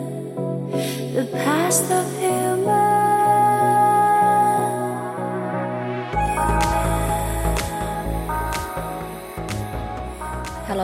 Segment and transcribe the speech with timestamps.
[1.13, 2.22] the past of.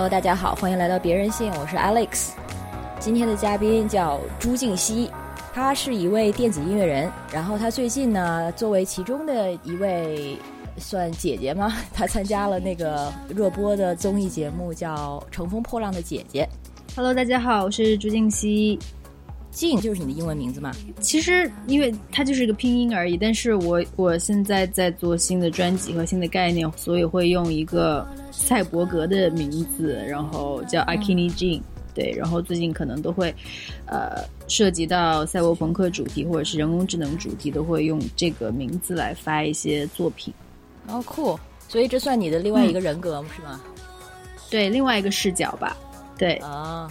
[0.09, 2.31] 大家好，欢迎来到别人信，我是 Alex。
[2.99, 5.11] 今天的嘉宾叫朱静熙，
[5.53, 7.13] 他是一位电子音乐人。
[7.31, 10.39] 然后他最近呢，作为其中的一位
[10.79, 11.75] 算姐姐吗？
[11.93, 16.49] 他参加了那个热播的综艺节目，叫《乘风破浪的姐姐》。
[16.97, 18.79] Hello，大家好，我是朱静熙。
[19.51, 20.73] 静就是你的英文名字吗？
[21.01, 31.61] 其实因为它就是一个拼音而已，但是我我现在在做新的专辑和新的概念，所以会用一个赛博格的名字，然后叫 Akini Jin、
[31.95, 33.35] 对，然后最近可能都会，
[33.87, 40.33] 呃，涉及到赛博朋克主题或者是人工智能主题，都会用这个名字来发一些作品。
[40.87, 41.39] 哦，酷！
[41.69, 43.61] 所以这算你的另外一个人格、是吗？
[44.51, 45.77] 对，另外一个视角吧。
[46.17, 46.91] 对，啊。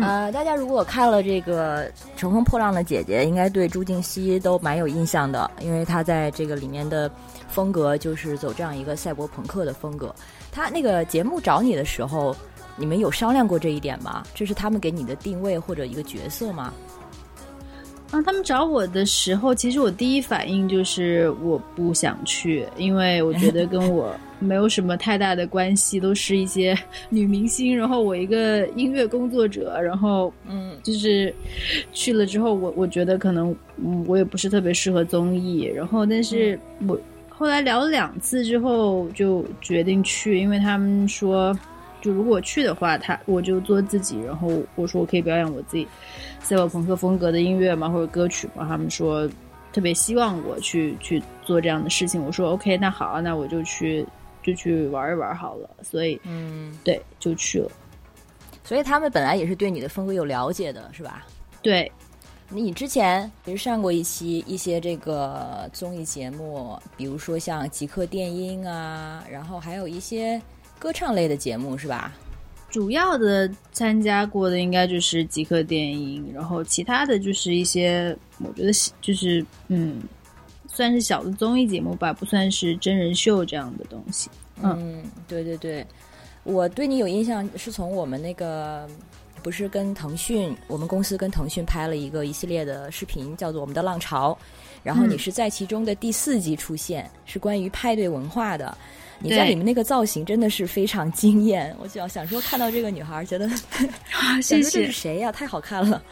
[0.00, 7.10] 呃，大家如果看了这个《乘风破浪的姐姐》，应该对朱静熙都蛮有印象的，因为她在这个里面的
[7.48, 10.14] 风格就是走这样一个赛博朋克的风格。
[10.50, 12.34] 她那个节目找你的时候，
[12.76, 14.22] 你们有商量过这一点吗？
[14.34, 16.72] 这是他们给你的定位或者一个角色吗？
[18.12, 31.34] 啊，他们找我的时候，其实我第一反应就是我不想去，因为我觉得跟 我没有什么太大的关系，都是一些女明星，然后我一个音乐工作者，然后嗯就是
[31.94, 41.58] 去了之后，我我觉得可能嗯，我也不是特别适合综艺，然后但是我后来聊了两次之后就决定去，因为他们说。
[42.02, 45.88] 就如果去的话，他我就做自己，然后我说我可以表演我自己
[46.40, 48.66] 赛博朋克风格的音乐嘛，或者歌曲嘛。
[48.68, 49.26] 他们说
[49.72, 54.04] 特别希望我去去做这样的事情，我说 OK，那好啊，那我就去
[54.42, 55.70] 就去玩一玩好了。
[55.82, 57.70] 所以嗯，对，就去了。
[58.64, 61.24] 所以他们本来也是对你的风格有了解的，是吧？
[61.62, 61.90] 对，
[62.48, 70.40] 你之前其实上过一期一些这个综艺节目，比如说像极客电音啊，然后还有一些
[70.82, 72.12] 歌唱类的节目，是吧？
[72.68, 80.02] 主要的参加过的应该就是极客电影，然后其他的就是一些我觉得是就是嗯，
[80.66, 84.28] 算是小的综艺节目吧，不算是真人秀这样的东西。
[84.60, 85.86] 嗯，对对对，
[86.42, 88.88] 我对你有印象是从我们那个
[89.40, 94.36] 不是跟腾讯，我们公司跟腾讯拍了一个一系列的视频，叫做《我们的浪潮》，
[94.82, 98.76] 然后你嗯是在其中的第四集出现，是关于派对文化的。
[99.22, 103.46] 你在里面那个造型真的是非常惊艳，我就要想说看到这个女孩，觉得
[104.12, 106.02] 啊， 想说这是谁呀、太好看了。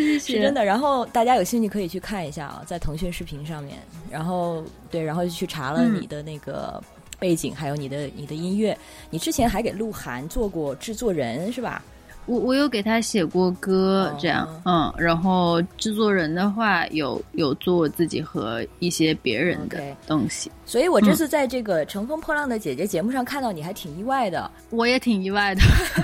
[0.00, 0.64] 谢 是真的。
[0.64, 3.78] 然后大家有兴趣可以去看一下啊，在腾讯视频上面。
[4.10, 6.82] 然后对，然后就去查了嗯你的那个
[7.18, 8.76] 背景，还有你的你的音乐。
[9.10, 11.82] 你之前还给鹿晗做过制作人是吧？
[12.28, 24.50] 我我有给他写过歌哦，这样，嗯，然后制作人的话有有做我自己和一些别人的东西所以我这次在这个《乘风破浪的姐姐》节目上看到你还挺意外的。
[24.70, 25.62] 我也挺意外的。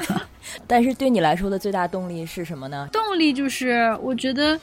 [0.66, 2.88] 但是对你来说的最大动力是什么呢？
[2.92, 4.58] 动力就是我觉得，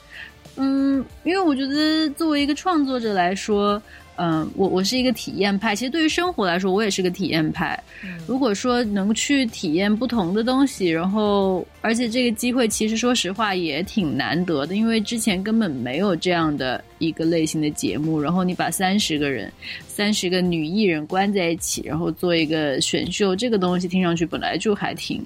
[0.56, 3.82] 嗯，因为我觉得作为一个创作者来说，
[4.18, 5.76] 嗯，我我是一个体验派。
[5.76, 7.82] 其实对于生活来说，我也是个体验派。
[8.28, 18.22] 如果说能去体验不同的东西，然后而且这个机会其实说实话也挺难得的，因为之前根本没有这样的一个类型的节目。
[18.22, 19.52] 然后你把三十个人、
[19.88, 25.26] 三十个女艺人关在一起，然后做一个选秀，这个东西听上去本来就还挺。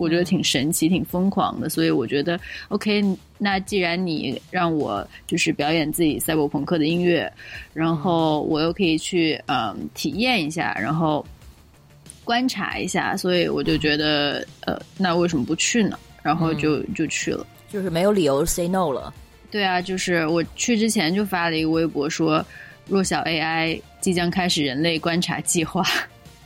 [0.00, 3.04] 我觉得挺神奇、挺疯狂的，所以我觉得 OK。
[3.36, 7.30] 那既然你让我就是表演自己赛博朋克的音乐，
[7.74, 11.24] 然后我又可以去嗯体验一下，然后
[12.24, 15.98] 观察一下，所以我就觉得呃，那为什么不去呢？
[16.22, 17.46] 然后就就去了。
[17.70, 19.12] 就是没有理由 say no 了。
[19.50, 22.44] 对啊，就是我去之前就发了一个微博说，
[22.88, 25.84] 弱小 AI 即将开始人类观察计划。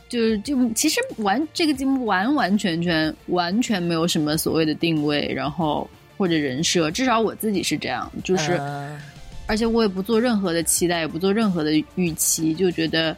[0.07, 8.99] 就就其实完这个节目完完全全完全没有什么所谓的定位，然后或者人设，至少我自己是这样，就是、呃
[9.47, 13.15] 而且我也不做任何的期待，也不做任何的预期，就觉得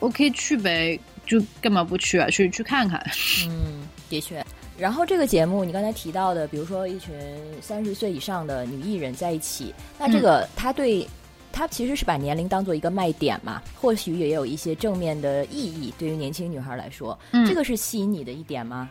[0.00, 2.28] OK 去呗，就干嘛不去啊？
[2.28, 3.02] 去去看看。
[3.48, 4.44] 嗯，的确。
[4.76, 7.14] 然后这个节目你刚才提到的，比如说一群
[7.62, 11.08] 三十岁以上的女艺人在一起，那这个他对
[11.56, 18.90] 他其实是把年龄当做一个卖点嘛，或许也有一些正面的意义，对于年轻女孩来说，嗯这个是吸引你的一点吗？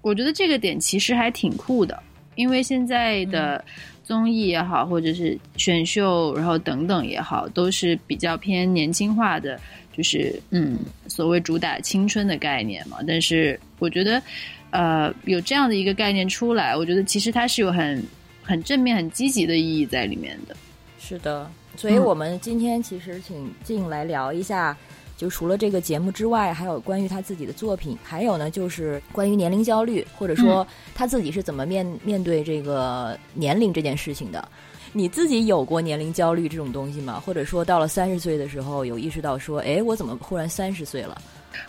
[0.00, 2.02] 我觉得这个点其实还挺酷的，
[2.36, 3.62] 因为现在的
[4.02, 9.60] 综艺也好，或者是选秀，然后等等也好，都是比较偏年轻化的，
[9.94, 12.96] 就是嗯，所谓主打青春的概念嘛。
[13.06, 14.22] 但是我觉得，
[14.70, 18.02] 呃，有这样的一个概念出来，我觉得其实它是有很
[18.42, 20.56] 很正面、很积极的意义在里面的。
[20.98, 21.50] 是的，
[21.80, 24.76] 所以我们今天其实请静来聊一下，
[25.16, 34.46] 就除了这个节目之外，还有关于他自己的作品，还有呢就是关于年龄焦虑，或者说他自己是怎么面面对这个年龄这件事情的。
[34.92, 37.18] 你自己有过年龄焦虑这种东西吗？
[37.24, 41.18] 或者说到了三十岁的时候，有意识到说，哎，我怎么忽然三十岁了？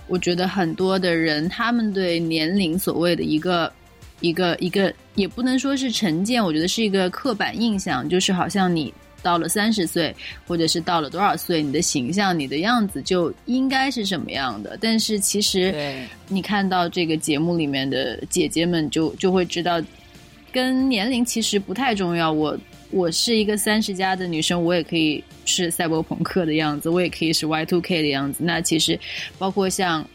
[0.08, 3.72] 我觉得很多的人，他们对年龄所谓的一个
[4.19, 10.16] 一个一个，也不能说是成见，我觉得是一个刻板印象，就是好像你到了三十岁，
[10.48, 14.78] 或者是到了多少岁，你的形象、你的样子就应该是什么样的。
[14.82, 15.74] 但是其实，
[16.28, 19.82] 你看到这个节目里面的姐姐们就，就会知道，
[20.52, 22.32] 跟年龄其实不太重要。
[22.32, 22.58] 我
[22.90, 28.44] 我是一个三十加的女生，我也可以是赛博朋克的样子，我也可以是 Y two K 的样子。
[28.44, 29.00] 那其实
[29.38, 30.06] 包括像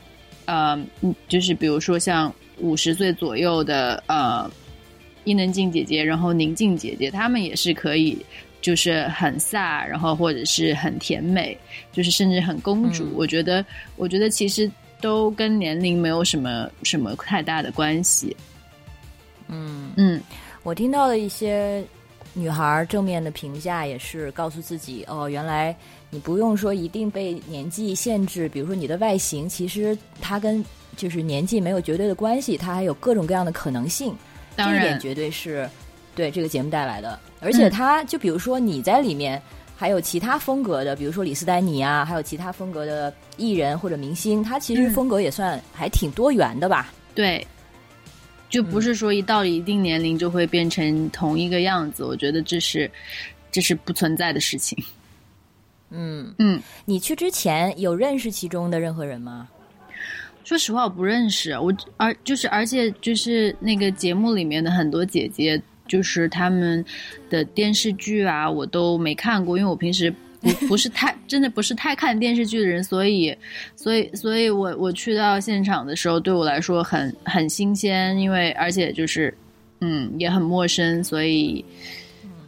[0.44, 4.50] 呃，嗯就是比如说像五十岁左右的呃
[5.24, 8.18] 伊能静姐姐，然后宁静姐姐，她们也是可以。
[8.66, 11.56] 就是很飒，然后或者是很甜美，
[11.92, 13.04] 就是甚至很公主。
[13.04, 13.64] 嗯我觉得，
[13.94, 14.68] 我觉得其实
[15.00, 18.36] 都跟年龄没有什么什么太大的关系。
[19.46, 19.92] 嗯。
[19.96, 20.20] 嗯
[20.64, 21.80] 我听到的一些
[22.34, 25.72] 女孩儿正面的评价也是告诉自己，哦，原来
[26.10, 30.64] 你不用说一定被年纪限制，比如说你的外形，其实它跟
[30.96, 34.12] 就是年纪没有绝对的关系，它还有各种各样的可能性。
[34.56, 35.70] 当然，这一点绝对是
[36.16, 37.16] 对这个节目带来的。
[37.38, 39.40] 而且它就比如说你在里面。
[39.78, 46.90] 还有其他风格的，比如说李斯丹妮啊，还有其他风格的艺人或者明星，他其实嗯风格也算还挺多元的吧？
[47.14, 47.46] 对，
[48.48, 52.02] 就不是说一到了一定年龄就会变成同一个样子。
[52.02, 52.90] 我觉得这是
[53.52, 54.82] 这是不存在的事情。
[55.90, 59.46] 嗯嗯，你去之前有认识其中的任何人吗？
[60.42, 66.84] 说实话，我不认识我，而就是而且就是那个节目里面的很多姐姐，就是他们
[67.30, 73.36] 的电视剧啊，我都没看过，因为我平时不不是太 真的不是太看电视剧的人，所以
[73.74, 79.32] 所以所以我我去到现场的时候，对我来说很很新鲜，因为而且就是
[79.80, 81.64] 嗯也很陌生，所以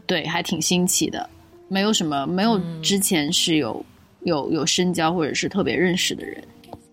[0.06, 1.28] 对还挺新奇的，
[1.68, 3.84] 没有什么没有之前是有
[4.22, 6.42] 有有深交或者是特别认识的人。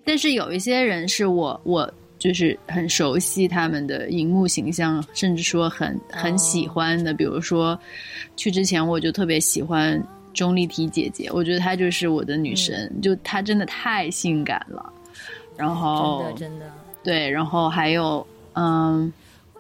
[0.08, 7.14] 但是有一些人是我我就是很熟悉他们的荧幕形象，甚至说很很喜欢的。
[7.14, 7.78] 比如说
[8.36, 10.02] 去之前我就特别喜欢
[10.34, 14.92] 钟丽缇姐姐，我觉得她就是我的女神，就她真的太性感了。
[15.58, 16.72] 然后真的真的，
[17.04, 19.12] 对，然后还有嗯，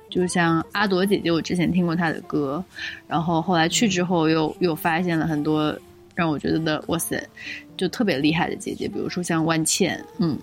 [0.09, 2.63] 就像阿朵姐姐，我之前听过她的歌，
[3.07, 5.77] 然后后来去之后又又发现了很多
[6.15, 7.21] 让我觉得的哇塞，
[7.77, 10.37] 就特别厉害的姐姐，比如说像万茜，嗯。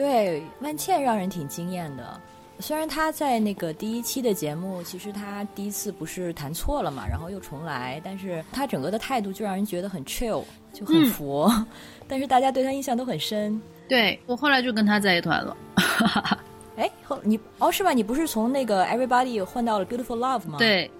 [0.00, 2.18] 对，万茜让人挺惊艳的。
[2.58, 10.42] 虽然她在那个第一期的节目，其实她第一次不是弹错了嘛，然后又重来，但是她整个的态度就让人觉得很 chill，
[10.72, 11.52] 就很佛。
[12.08, 13.60] 但是大家对她印象都很深。
[13.90, 15.54] 对我后来就跟她在一团了。
[16.78, 17.92] 哎，后你哦是吧？
[17.92, 20.56] 你不是从那个 Everybody 换到了 Beautiful Love 吗？。
[20.56, 20.90] 对，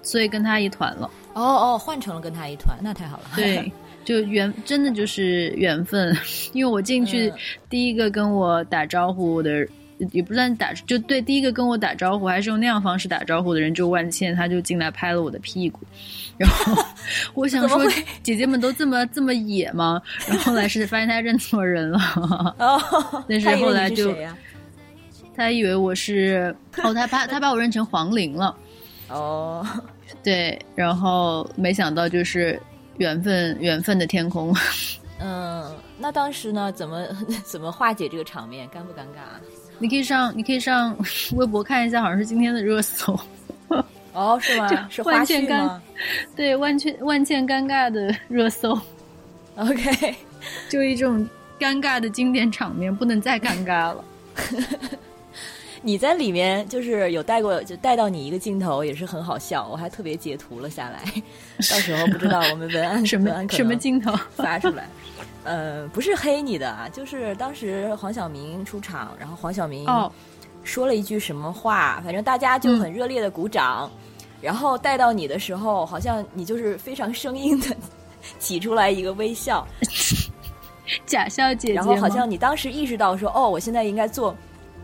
[0.00, 1.10] 所以跟她一团了。
[1.34, 3.24] 哦哦，换成了跟她一团，那太好了。
[3.36, 3.70] 对，
[4.08, 6.16] 就缘真的就是缘分，
[6.54, 7.38] 因为我进去嗯
[7.68, 9.68] 第一个跟我打招呼的。
[10.12, 15.80] 也不算打，就对第一个跟我打招呼，还是用那样方式打招呼的人，就万茜，他就进来拍了我的屁股，
[16.38, 16.72] 然后
[17.34, 17.84] 我想说
[18.22, 20.00] 姐姐们都这么这么野吗？
[20.28, 21.98] 然后后来是发现他认错人了，
[22.60, 22.80] 哦，
[23.28, 24.14] 但是后来就
[25.34, 28.56] 他以为我是哦，他把他把我认成黄龄了，
[29.08, 29.66] 哦，
[30.22, 32.56] 对，然后没想到就是
[32.98, 34.54] 缘分，缘分的天空。
[35.20, 37.04] 嗯，那当时呢，怎么
[37.44, 38.68] 怎么化解这个场面？
[38.68, 39.40] 尴不尴尬？
[39.78, 40.96] 你可以上，你可以上
[41.34, 43.18] 微博看一下，好像是今天的热搜。
[44.12, 44.88] 哦，是吗？
[44.90, 45.82] 是花万茜尴絮吗
[46.36, 48.78] 对，万茜万茜尴尬的热搜
[49.56, 50.14] ，？OK，
[50.68, 51.28] 就一种
[51.58, 54.04] 尴尬的经典场面，不能再尴尬了。
[55.82, 61.02] 你在里面就是有带过，就带到你一个镜头，也是很好笑，我还特别截图了下来。
[61.70, 64.12] 到时候不知道我们文案什么什么镜头？
[64.36, 64.88] 发出来。
[65.44, 70.10] 呃，不是黑你的啊，就是当时黄晓明出场，然后黄晓明哦，
[70.62, 73.90] 说了一句什么话，反正大家就很热烈的鼓掌。
[74.40, 77.76] 然后带到你的时候，好像你就是非常生硬的
[78.38, 79.66] 挤 出来一个微笑，
[81.04, 84.36] 假笑姐姐，然后好像你当时意识到说，哦，我现在应该做，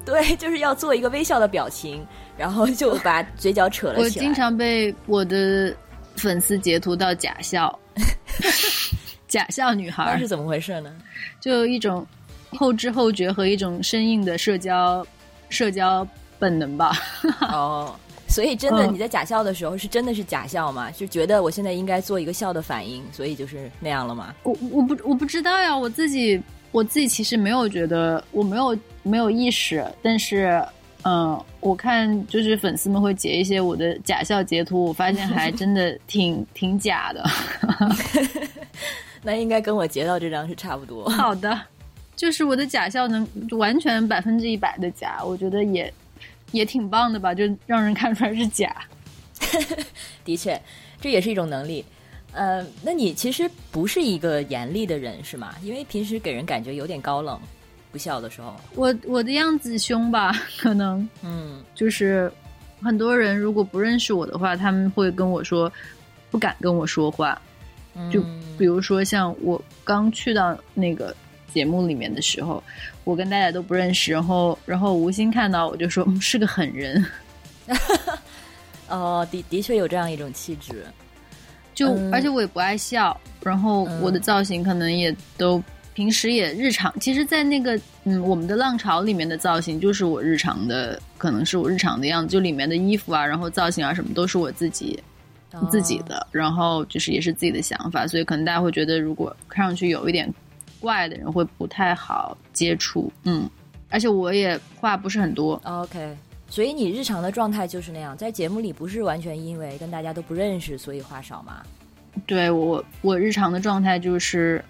[0.04, 2.06] 对， 就是要做一个微笑的表情，
[2.36, 4.04] 然后就把嘴角扯了起来。
[4.04, 5.74] 我经常被我的
[6.16, 7.76] 粉丝截图到假笑，
[9.28, 10.94] 假笑女孩是怎么回事呢？
[11.40, 12.06] 就一种
[12.50, 15.06] 后知后觉和一种生硬的社交
[15.48, 16.06] 社交
[16.38, 16.92] 本能吧。
[17.40, 17.94] 哦。
[18.26, 20.90] 所以，真的你在假笑的时候，是真的是假笑吗？
[20.90, 24.34] 就觉得我现在应该做一个笑的反应，所以就是那样了吗？
[24.42, 26.42] 我我不我不知道呀，我自己
[26.74, 29.86] 我自己其实没有觉得，我没有没有意识。
[30.02, 30.60] 但是，
[31.04, 37.24] 嗯，我看就是粉丝们会截一些我的假笑截图，我发现还真的挺挺假的。
[39.22, 41.08] 那应该跟我截到这张是差不多。
[41.10, 41.56] 好的，
[42.16, 45.92] 就是我的假笑能完全百分之一百的假，我觉得也。
[46.50, 48.72] 也挺棒的吧，就让人看出来是假。
[50.24, 50.60] 的确，
[51.00, 51.84] 这也是一种能力。
[52.34, 55.54] 呃，那你其实不是一个严厉的人是吗？
[55.62, 57.40] 因为平时给人感觉有点高冷，
[57.92, 58.54] 不笑的时候。
[58.74, 60.32] 我我的样子凶吧？
[60.58, 62.30] 可能，嗯，就是
[62.82, 65.72] 很多人如果不认识我的话，他们会跟我说
[66.30, 67.40] 不敢跟我说话。
[68.12, 68.20] 就
[68.58, 71.14] 比如说像我刚去到那个
[71.52, 72.62] 节目里面的时候。
[73.04, 77.04] 我跟大家都不认识，然后然后吴昕看到我就说是个狠人，
[78.88, 80.86] 哦，的的确有这样一种气质，
[81.74, 85.62] 就而且我也不爱笑，然后我的造型可能也都
[85.92, 95.02] 平时也日常，其实，在那个嗯我们的浪潮里面的造型就是我日常的，可能是我日常的样子，就里面的衣服啊，然后造型啊什么都是我自己
[95.70, 100.32] 自己的，然后就是也是自己的想法，所以可能大家会觉得如果看上去有一点。
[100.80, 103.48] 怪的人会不太好接触，嗯，
[103.88, 106.14] 而且我也话不是很多，OK，
[106.54, 111.64] 所以你日常的状态就是那样，在节目里不是完全因为跟大家都不认识，所以话少吗？
[112.26, 114.64] 对我，我日常的状态就是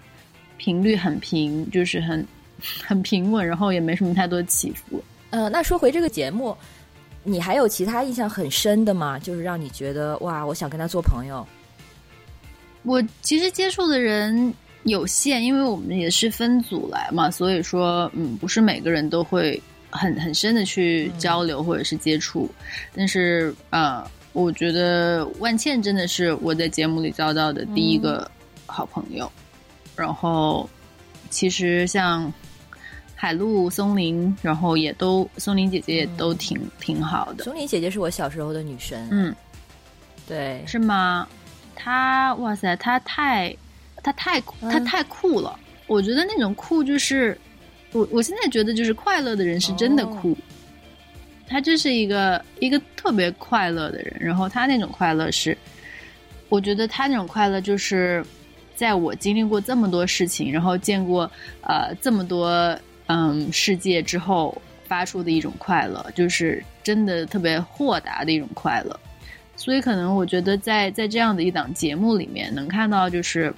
[0.57, 2.25] 频率很平，就是很
[2.83, 4.99] 很平稳，然后也没什么太多起伏。
[5.29, 6.57] 呃，那说回这个节目，
[7.23, 9.19] 你还有其他印象很深的吗？
[9.19, 11.45] 就是让你觉得哇，我想跟他做朋友。
[12.81, 14.51] 我其实接触的人。
[14.85, 19.59] 有限，因为我们也是分组来嘛，所以说，嗯，不是每个人都会
[19.95, 22.49] 很很深的去交流或者是接触。
[22.93, 28.29] 但是，呃，我觉得万茜真的是我在节目里交到的第一个
[28.65, 29.31] 好朋友。
[29.95, 30.69] 然后，
[31.29, 32.31] 其实像
[33.15, 37.43] 海陆、松林，然后也都松林姐姐也都挺挺好的。
[37.43, 39.35] 松林姐姐是我小时候的女神，嗯，
[40.27, 41.27] 对，是吗？
[41.75, 43.55] 她，哇塞，她太。
[44.03, 47.35] 她太她太酷了，我觉得那种酷就是
[47.95, 50.37] 我我现在觉得就是快乐的人是真的酷，
[51.47, 55.57] 他就是一个一个特别快乐的人，然后他那种快乐是，
[56.49, 58.21] 我觉得他那种快乐就是
[58.75, 68.99] 在我经历过这么多事情，然后见过呃这么多嗯世界之后发出的一种快乐，就是真的特别豁达的一种快乐，
[69.55, 73.55] 所以可能我觉得在在这样的一档节目里面能看到就是。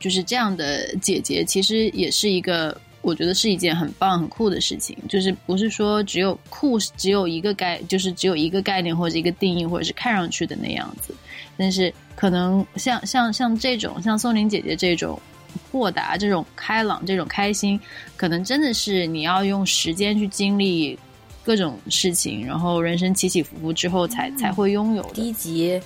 [0.00, 4.96] 就是这样的姐姐，其实也是一个，我觉得是一件很棒、很酷的事情。
[5.08, 11.14] 就是不是说只有酷，只有一个概，就是只有一个概念或者一个定义，或者是看上去的那样子。
[11.56, 15.20] 但是可能像像像这种，像宋玲姐姐这种
[15.70, 17.78] 豁达、这种开朗、这种开心，
[18.16, 20.98] 可能真的是你要用时间去经历
[21.44, 25.14] 各种事情，然后人生起起伏伏之后，才才会拥有的。
[25.14, 25.80] 第一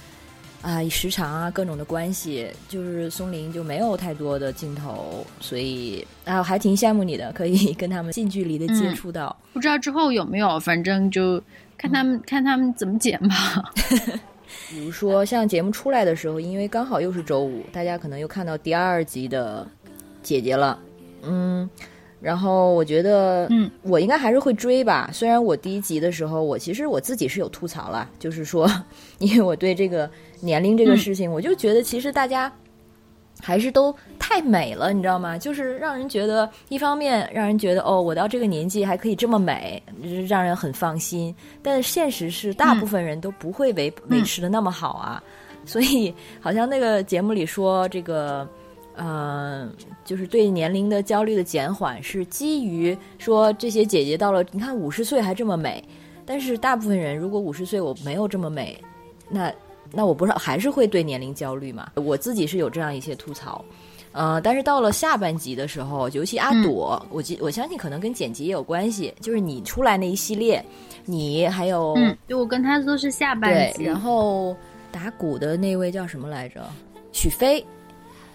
[0.61, 0.69] 集。
[0.69, 9.35] 啊，时长啊，各种的关系，就是松林就没有太多的镜头，所以啊，还挺羡慕你的，可以跟他们近距离的接触到。
[9.53, 11.41] 不知道之后有没有，反正就
[11.77, 13.73] 看他们看他们怎么剪吧。
[14.69, 19.67] 比如说，像节目出来的时候，因为刚好又是周五，大家可能又看到第二集的
[20.23, 20.79] 姐姐了，
[21.23, 21.71] 嗯。
[22.21, 25.09] 然后我觉得，嗯，我应该还是会追吧。
[25.13, 28.69] 虽然我第一集的时候，我其实我自己是有吐槽了， 就是说，
[29.19, 30.11] 因为我对这个
[30.41, 32.53] 年龄这个事情，我就觉得其实大家
[33.41, 35.39] 还是都太美了，你知道吗？
[35.39, 39.81] 就是让人觉得，一方面让人觉得哦，我到这个年纪还可以这么美，
[40.29, 41.33] 让人很放心。
[41.63, 45.23] 但现实是，大部分人都不会维维持的那么好啊。
[45.65, 48.49] 所以，好像那个节目里说这个。
[49.01, 49.73] 嗯，
[50.05, 55.83] 就是对年龄的焦虑的减缓，是基于说这些姐姐到了，你看五十岁还这么美，
[56.27, 58.77] 但是大部分人如果五十岁我没有这么美，
[59.29, 59.53] 那
[59.93, 61.91] 那我不知道还是会对年龄焦虑嘛？
[61.97, 63.65] 我自己是有这样一些吐槽，
[64.13, 70.65] 呃，但是到了下半集的时候，尤其阿朵，我记我相信可能跟剪辑也有关系，就是你出来那一系列，
[71.05, 74.57] 你还有，嗯，对我跟他都是下半集，然后
[74.91, 76.61] 打鼓的那位叫什么来着？
[77.13, 77.65] 许飞，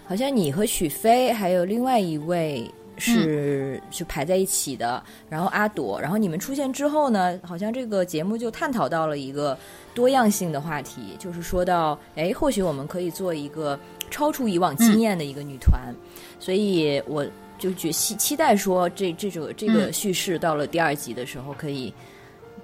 [0.06, 9.58] 好像你和许飞还有另外一位是就排在一起的，然后阿朵，然后你们出现之后呢，好像这个节目就探讨到了一个
[9.96, 13.80] 多样性的话题，就是说到，哎，或许我们可以做一个
[14.12, 15.94] 超出以往经验的一个女团，
[16.40, 17.26] 所以我
[17.58, 21.92] 就觉期期待说这这种这个叙事到了第二集的时候可以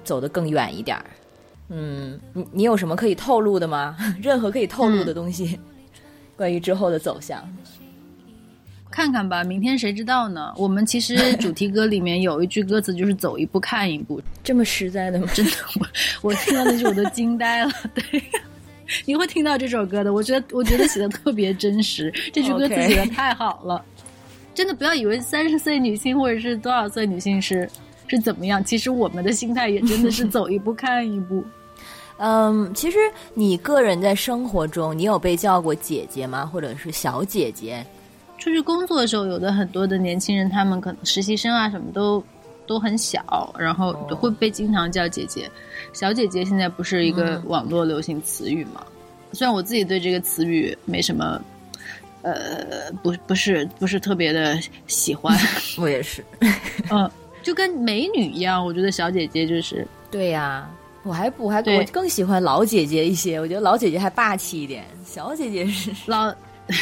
[0.03, 1.05] 走得更远一点儿。
[1.69, 3.95] 嗯，你你有什么可以透露的吗？
[4.21, 5.59] 任何可以透露的东西，
[6.39, 7.43] 关于之后的走向，
[8.89, 10.53] 看看吧，明天谁知道呢？
[10.55, 15.27] 我们其实 主题歌里面有一句歌词就是“走一步看一步”，这么实在的吗？
[15.33, 17.71] 真的，我我听到那句我都惊呆了。
[17.93, 18.23] 对，
[19.05, 20.13] 你会听到这首歌的。
[20.13, 23.83] 我觉得我觉得写的特别真实，这句歌词写的太好了。
[24.53, 27.69] 真的不要以为三十岁女性或者是多少岁女性是
[28.07, 31.43] 是怎么样，其实我们的心态也真的是 走一步看一步。
[32.19, 32.97] 嗯，其实
[33.33, 36.45] 你个人在生活中，你有被叫过姐姐吗？
[36.45, 37.85] 或者是小姐姐？
[38.37, 42.23] 出去工作的时候，有的很多的年轻人，他们可能实习生啊，什么都
[42.67, 45.49] 都很小，然后会被经常叫姐姐。
[45.93, 48.85] 小姐姐现在不是一个网络流行词语嘛？
[49.31, 51.41] 虽然我自己对这个词语没什么，
[52.21, 55.37] 呃，不不是不是特别的喜欢。
[55.79, 56.23] 我也是，
[56.89, 57.09] 嗯，
[57.41, 60.69] 就跟美女一样，我觉得小姐姐就是对呀。
[61.09, 66.31] 我还我还我更喜欢老姐姐一些，我觉得老姐姐还霸气一点，小姐姐是老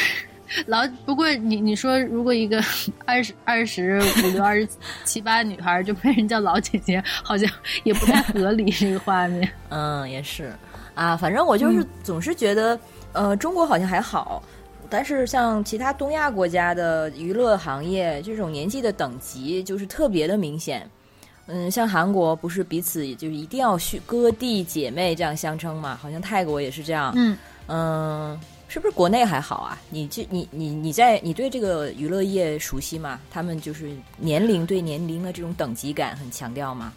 [0.68, 0.86] 老。
[1.06, 2.62] 不过你你说，如果一个
[3.06, 4.68] 二十二十五六、二十
[5.02, 7.50] 七八女孩就被人叫老姐姐，好像
[7.84, 9.50] 也不太合理这个画面。
[9.70, 10.52] 嗯，也是
[10.94, 12.78] 啊，反正我就是总是觉得，
[13.14, 14.42] 呃，中国好像还好，
[14.90, 20.86] 但是像其他东亚国家的娱乐行业，这种年纪的等级就是特别的明显。
[21.50, 25.96] 嗯，像韩国不是彼此就是一定要去哥弟姐妹这样相称嘛？
[25.96, 27.10] 好像泰国也是这样。
[27.16, 27.36] 嗯
[27.68, 28.38] 嗯，
[28.68, 29.80] 是不是国内还好啊？
[29.88, 33.18] 你这你你你在你对这个娱乐业熟悉吗？
[33.30, 36.92] 他们就是年龄对年龄的这种等级感很强调吗？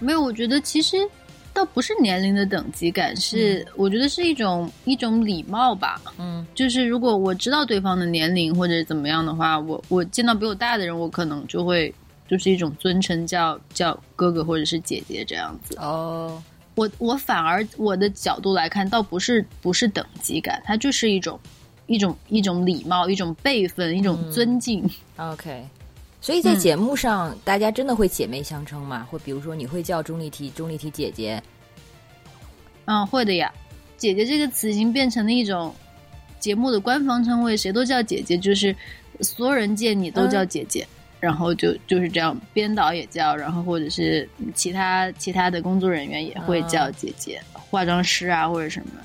[0.00, 0.96] 没有，我觉得其实
[1.52, 6.02] 倒不是年龄的等级感，是我觉得是一种一种礼貌吧。
[6.18, 11.94] 嗯，就是如果我知道对方的年龄或者怎么样的话，我我见到比我大的人，我可能就会。
[12.34, 15.76] 就是一种尊称，叫叫哥哥或者是姐姐这样子。
[15.78, 16.42] 哦，
[16.74, 21.38] 我我反而我的角度来看，倒不是不是等级感，它就是一种
[21.86, 24.84] 一种一种礼貌，一种辈分，一种尊敬。
[25.16, 25.64] OK，
[26.20, 29.06] 所以在节目上，大家真的会姐妹相称吗？
[29.08, 31.40] 或比如说，你会叫钟丽缇钟丽缇姐姐？
[32.86, 33.52] 嗯，会的呀。
[33.96, 35.72] 姐姐这个词已经变成了一种
[36.40, 38.74] 节目的官方称谓，谁都叫姐姐，就是
[39.20, 40.84] 所有人见你都叫姐姐。
[41.24, 49.00] 然后就就是这样，编导也叫，然后或者是其他其他的工作人员也会叫姐姐，化妆师啊或者什么。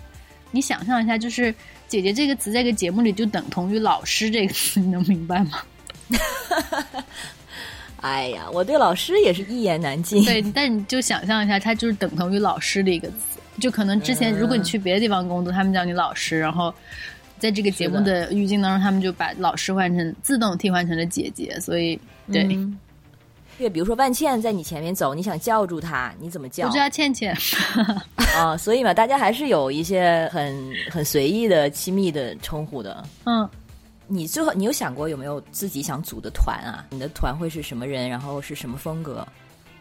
[0.52, 1.54] 你想象一下，就是
[1.88, 5.62] “姐姐”这个词，在个节目里就等同于“老师”这个词， 你能明白吗？
[8.02, 10.22] 哎呀，我对老师也是一言难尽。
[10.26, 13.40] 对，但你就想象一下，它就是等同于“老师”的一个词。
[13.62, 16.74] 就可能之前，如果你去别的地方工作，他们叫你老师，然后。
[17.39, 21.99] 在这个节目的语境当中，他们就把老师换成自动替换成了姐姐，所以
[22.32, 22.47] 对。
[23.58, 26.65] 对，比如说万茜在你前面走，你想叫住她，你怎么叫？
[26.65, 27.36] 我叫倩倩。
[28.34, 33.04] 啊，所以嘛，大家还是有一些很很随意的亲密的称呼的。
[33.25, 33.45] 嗯，
[34.08, 36.86] 你最后你有想过有没有自己想组的团啊？
[36.89, 38.10] 你的团会是什么人？
[38.10, 39.28] 然后是什么风格？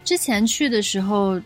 [0.04, 1.40] 之前去的时候，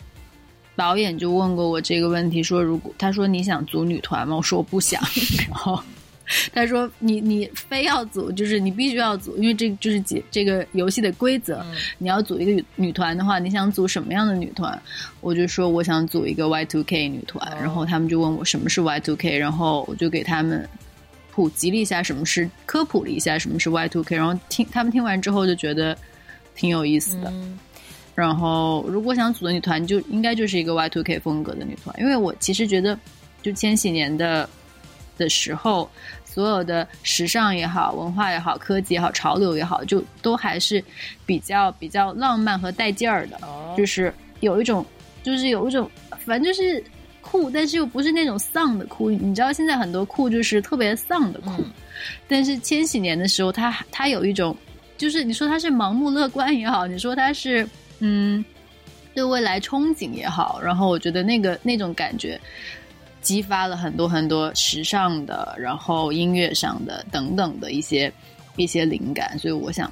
[0.75, 4.37] 导演就问过我这个问题，说如果他说你想组女团吗？
[4.37, 5.03] 我说我不想。
[5.51, 5.79] 然后。
[6.55, 11.65] 他说：“你你非要组，就是你必须要组，因为这就是几这个游戏的规则。
[11.99, 14.81] 你要组一个女女团的话，你想组什么样的女团？
[15.21, 17.45] 我就说我想组一个 Y Two K 女团。
[17.61, 20.67] 然后他们就问我什么是 Y Two K，然后我就给他们
[21.33, 24.17] 普及了一下什么是科普了一下什么是 Y Two K。
[24.17, 25.97] 然后听他们听完之后就觉得
[26.55, 27.33] 挺有意思的。
[28.15, 32.99] 然后如果想组的女团，就应该就是一个 Y Two K 风格的女团，因为我其实觉得
[33.43, 34.49] 就千禧年的。”
[35.17, 35.91] 的时候，
[36.25, 40.83] 所有的时尚也好，文化也好，科技也好，潮流也好，就都还是
[41.27, 43.39] 比较比较浪漫和带劲儿的，
[43.77, 44.85] 就是有一种，
[45.23, 45.91] 就是有一种，
[46.25, 46.83] 反正就是
[47.21, 49.11] 酷，但是又不是那种丧的酷。
[49.11, 51.65] 你知道现在很多酷就是特别丧的酷，
[52.27, 54.57] 但是千禧年的时候，它它有一种，
[54.97, 57.69] 就是你说它是盲目乐观也好，你说它是
[58.01, 58.45] 嗯
[59.15, 62.41] 对未来憧憬也好，然后我觉得那个那种感觉。
[63.23, 68.13] 激发了很多很多时尚的，然后音乐上的等等的一些
[68.57, 69.91] 一些灵感，所以我想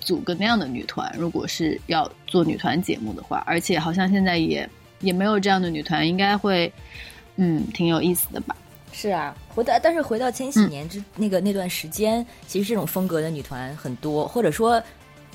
[0.00, 1.10] 组个那样的女团。
[1.16, 4.68] 如果是要做女团节目的话，而且好像现在也
[5.00, 6.70] 也没有这样的女团，应该会
[7.36, 8.54] 嗯挺有意思的吧？
[8.92, 14.82] 是啊，回到但是回到千禧年之、那个那段时间，其实这种风格的女团很多，或者说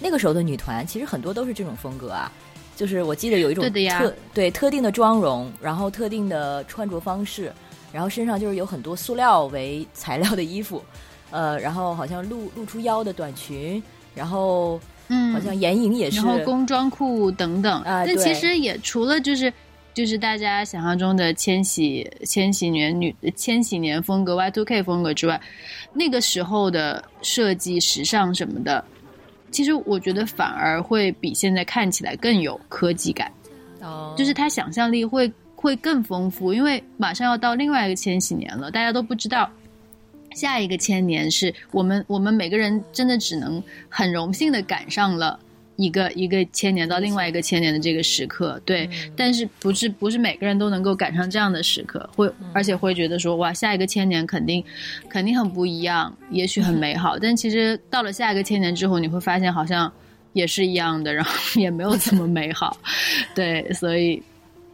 [0.01, 2.31] 那个时候的女团其实很多都是这种风格啊。
[2.75, 7.51] 就是我记得有一种特对特定的妆容，然后特定的穿着方式，
[7.91, 10.83] 然后身上就是有很多塑料为材料的衣服，
[11.31, 13.81] 呃，然后好像露露出腰的短裙，
[14.15, 17.81] 然后嗯好像眼影也是然后工装裤等等。
[17.83, 19.53] 啊对但其实也除了就是
[19.93, 25.39] 就是大家想象中的千禧千禧年女千禧年风格 Y two K 风格之外，
[25.93, 28.83] 那个时候的设计、时尚什么的，
[29.53, 33.31] 其实我觉得反而会比现在看起来更有科技感，
[33.79, 39.49] 哦就是他想象力会会更丰富，因为马上要到另外一个千禧年了，大家都不知道。
[40.35, 45.39] 下一个千年是我们我们每个人真的只能很荣幸的赶上了
[45.75, 54.63] 一个一个千年到另外一个千年的这个时刻，对，但是不是不是每个人都能够赶上这样的时刻，会而且会觉得说哇，下一个千年肯定
[55.09, 59.91] 肯定很不一样，也许很 美好，但其实到了下一个千年之后，你会发现好像
[60.33, 62.77] 也是一样的，然后也没有这么美好，
[63.33, 64.21] 对，所以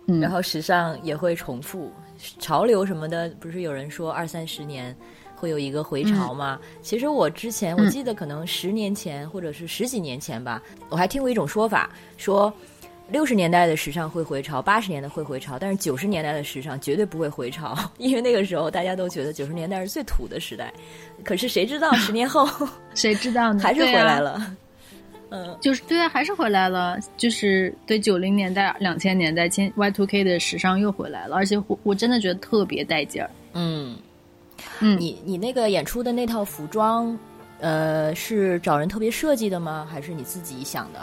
[0.07, 0.19] 嗯。
[0.19, 1.91] 然后时尚也会重复，
[2.39, 4.93] 潮流什么的，不是有人说二三十年
[5.39, 6.59] 会有一个回潮吗？
[6.81, 12.53] 其实我之前我嗯记得可能十年前或者是十几年前吧，我还听过一种说法，说
[13.09, 20.73] 六十年代的时尚会回潮，八十年代会回潮，但是九十年代的时尚绝对不会回潮， 因为那个时候大家都觉得九十年代是最土的时代，
[21.23, 22.47] 可是谁知道十年后
[22.93, 23.61] 谁知道呢？
[23.63, 24.55] 还是回来了。
[25.31, 33.29] 嗯，就是对啊，还是回来了，就是对九零年代、两千年代、千 Y two K 的时尚又回来了，而且我我真的觉得特别带劲儿。
[33.53, 33.95] 嗯，
[34.79, 37.17] 嗯你你那个演出的那套服装，
[37.59, 39.87] 呃，是找人特别设计的吗？
[39.89, 40.99] 还是你自己想的？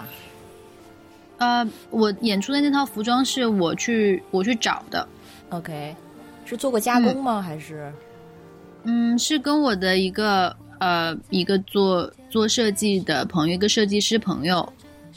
[1.39, 5.07] 呃，我演出的那套服装是我去我去找的
[5.51, 5.95] ，OK，
[6.47, 7.43] 是做过加工吗？
[7.43, 7.93] 还是
[8.85, 14.67] 嗯，是跟我的一个呃一个做做设计的朋友，一个设计师朋友，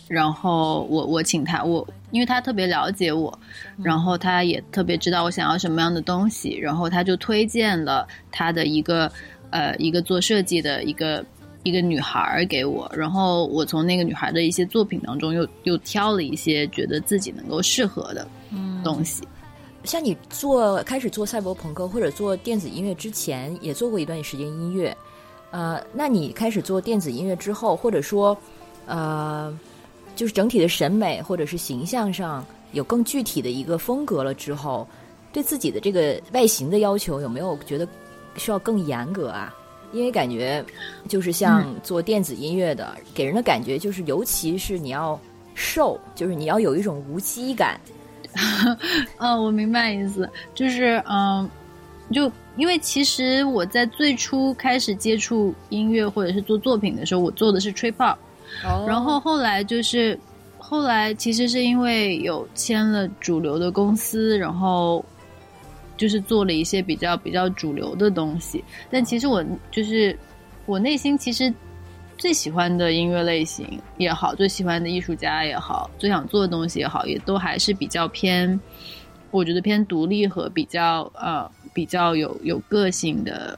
[0.10, 3.38] 然后我我请他，我因为他特别了解我，
[3.82, 9.12] 然后他也特别知道我想要什么样的东西，然后他就推荐了他的一个
[9.52, 11.24] 呃一个做设计的一个
[11.64, 18.28] 一个女孩儿给我，然后我从那个女孩的一些作品当中又又挑了一些觉得自己能够适合的
[18.84, 19.24] 东西。
[19.86, 24.96] 像你做开始做赛博朋克或者做电子音乐之前，也做过一段时间音乐，
[25.52, 28.38] 呃，那你开始做电子音乐之后，或者说，
[28.86, 29.58] 呃，
[30.20, 34.86] 就是整体的审美或者是形象上有更具体的一个风格了之后，
[35.32, 37.88] 对自己的这个外形的要求有没有觉得
[38.36, 39.56] 需要更严格啊？
[39.94, 40.62] 因为感觉
[41.08, 45.18] 就是像做电子音乐的，给人的感觉就是，尤其是你要
[45.56, 47.80] 瘦，就是你要有一种无机感。
[49.20, 51.50] 嗯，我明白意思，就是嗯，
[52.12, 58.18] 就因为其实我在最初开始接触音乐或者是做作品的时候，我做的是吹泡，
[58.64, 58.86] 哦。
[58.88, 60.20] 然后后来就是
[60.58, 65.04] 后来其实是因为有签了主流的公司，然后
[65.98, 70.18] 就是做了一些比较比较主流的东西，但其实我就是
[70.66, 71.54] 我内心其实
[72.18, 78.60] 最喜欢的音乐类型也好，最喜欢的艺术家也好，最想做的东西也好，也都还是比较偏，
[79.32, 83.58] 我觉得偏独立和比较呃比较有有个性的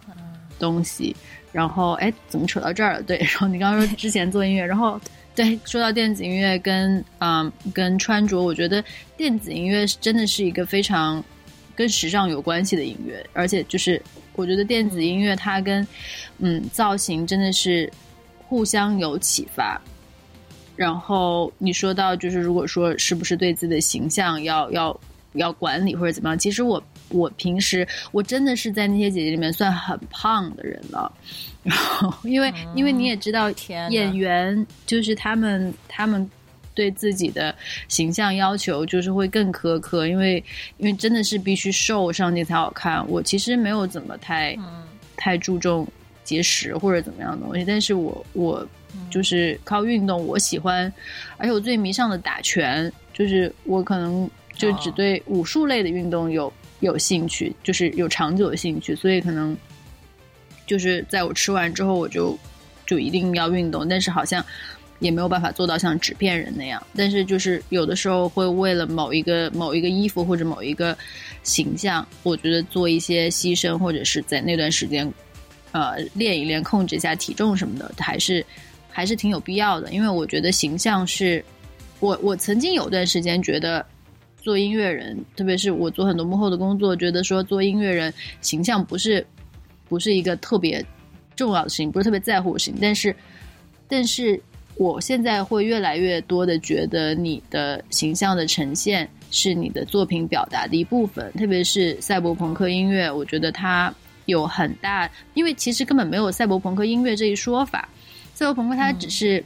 [0.60, 1.16] 东西。
[1.52, 3.04] 然后哎，怎么扯到这儿了？
[3.04, 5.00] 对，然后你刚刚说之前做音乐，然后
[5.36, 8.84] 对，说到电子音乐跟嗯跟穿着，我觉得
[9.18, 11.24] 电子音乐真的是一个非常
[11.76, 14.02] 跟时尚有关系的音乐，而且就是
[14.36, 15.86] 我觉得电子音乐它跟
[16.40, 17.92] 嗯造型真的是
[18.48, 19.82] 互相有启发。
[20.78, 25.00] 然后你说到就是如果说是不是对自己的形象要要
[25.34, 31.12] 要管理或者怎么样，其实我我平时我真的是在那些姐姐里面算很胖的人了。
[31.64, 33.52] 然后因为、因为你也知道
[33.90, 36.28] 演员就是他们他们
[36.74, 37.54] 对自己的
[37.88, 40.44] 形象要求就是会更苛刻，因为
[40.78, 43.08] 因为真的是必须瘦上镜才好看。
[43.08, 44.58] 我其实没有怎么太、
[45.16, 45.88] 太注重
[46.24, 48.68] 节食或者怎么样的东西，但是我我
[49.12, 50.92] 就是靠运动，我喜欢，
[51.38, 59.56] 而且我最迷上的打拳，就是我可能就只哦对武术类的运动有有兴趣，就是有长久的兴趣，所以可能
[60.68, 62.38] 就是在我吃完之后，我就
[62.86, 64.44] 就一定要运动，但是好像
[65.00, 66.82] 也没有办法做到像纸片人那样。
[66.96, 70.98] 但是就是有的时候会为了某一个某一个衣服或者某一个
[71.44, 75.08] 形象，我觉得做一些牺牲，或者是在那段时间
[75.72, 78.44] 呃练一练，控制一下体重什么的，还是
[78.90, 79.92] 还是挺有必要的。
[79.92, 81.46] 因为我觉得形象是
[82.00, 83.86] 我我曾经有段时间觉得。
[84.42, 89.26] 做音乐人，特别是我做很多幕后的工作，觉得说做音乐人形象不是
[89.88, 90.84] 不是一个特别
[91.36, 92.76] 重要的事情，不是特别在乎的事情。
[92.82, 93.16] 但是，
[93.88, 94.42] 但是
[94.76, 101.32] 我现在会越来越多的觉得，你的形象的呈现是你的作品表达的一部分。
[101.34, 103.94] 特别是赛博朋克音乐，我觉得它
[104.26, 107.88] 有很大，因为其实根本没有赛博朋克音乐这一说法。
[108.34, 109.44] 赛博朋克它只是。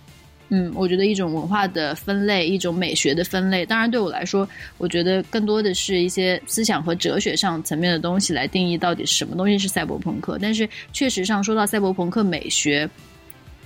[0.58, 3.66] 嗯我觉得一种文化的分类，一种美学的分类。
[3.66, 10.38] 当然，对我来说，我觉得更多的是一些思想和哲学上层面的东西来定义到底什么东西是赛博朋克。
[10.42, 12.90] 但是，确实上说到赛博朋克美学，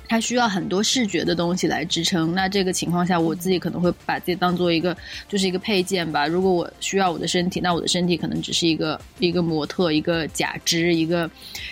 [0.07, 2.33] 它需要很多视觉的东西来支撑。
[2.33, 4.97] 那这个情况下，我自己可能会把自己当做一个
[5.27, 6.25] 就是一个配件吧。
[6.25, 11.29] 如果我需要我的身体，那我的身体可能只是一个一个模特，一个假肢，一个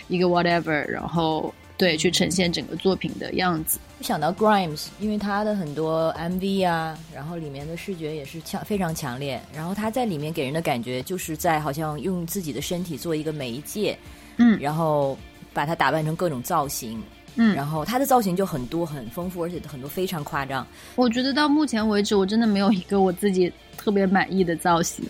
[0.10, 1.51] 一个 whatever，然后。
[1.80, 3.77] 对，去呈现整个作品的样子。
[4.01, 9.41] 想到 Grimes，因为他的很多 MV 啊，然后里面的视觉也是强非常强烈。
[9.53, 13.97] 然后他在里面给人的感觉就是在好像用自己的身体做一个媒介，
[14.38, 15.17] 嗯，然后
[15.51, 17.01] 把它打扮成各种造型，
[17.36, 20.65] 嗯，然后他的造型就很多很丰富，而且很多非常夸张。
[20.95, 25.03] 我觉得到目前为止，我真的没有一个我自己特别满意的造型，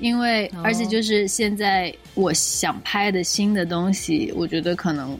[0.00, 5.16] 因为而且就是现在我想拍的新的东西，我觉得可能。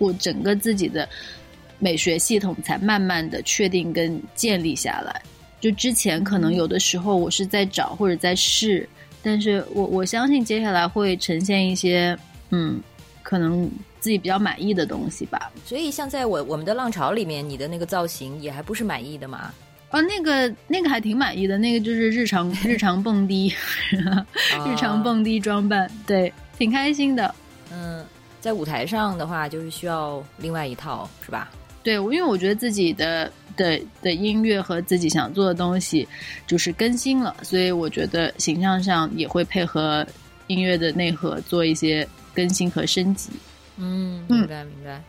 [0.00, 1.08] 我整个自己的
[1.78, 5.22] 美学系统才慢慢的确定跟建立下来。
[5.60, 8.88] 就之前可能有的时候我是在找或者在试，
[9.22, 12.16] 但是我我相信接下来会呈现一些
[12.50, 12.80] 嗯，
[13.22, 13.68] 可能
[14.00, 15.50] 自己比较满意的东西吧。
[15.64, 19.52] 所以像在我我们的浪潮里面，你的那个造型也还不是满意的嘛？
[19.90, 23.52] 哦，那个那个还挺满意的，那个就是日常 日常蹦迪，
[23.90, 27.34] 日常蹦迪装扮，对，挺开心的，
[27.72, 28.04] 嗯。
[28.40, 31.50] 在舞台上的话，就是需要另外一套，是吧？
[31.82, 36.06] 对，因为我觉得自己的的的音乐和自己想做的东西
[36.46, 40.06] 就是更新了，所以我觉得形象上也会配合
[40.48, 43.30] 音乐的内核做一些更新和升级。
[43.76, 45.02] 嗯，明白明白。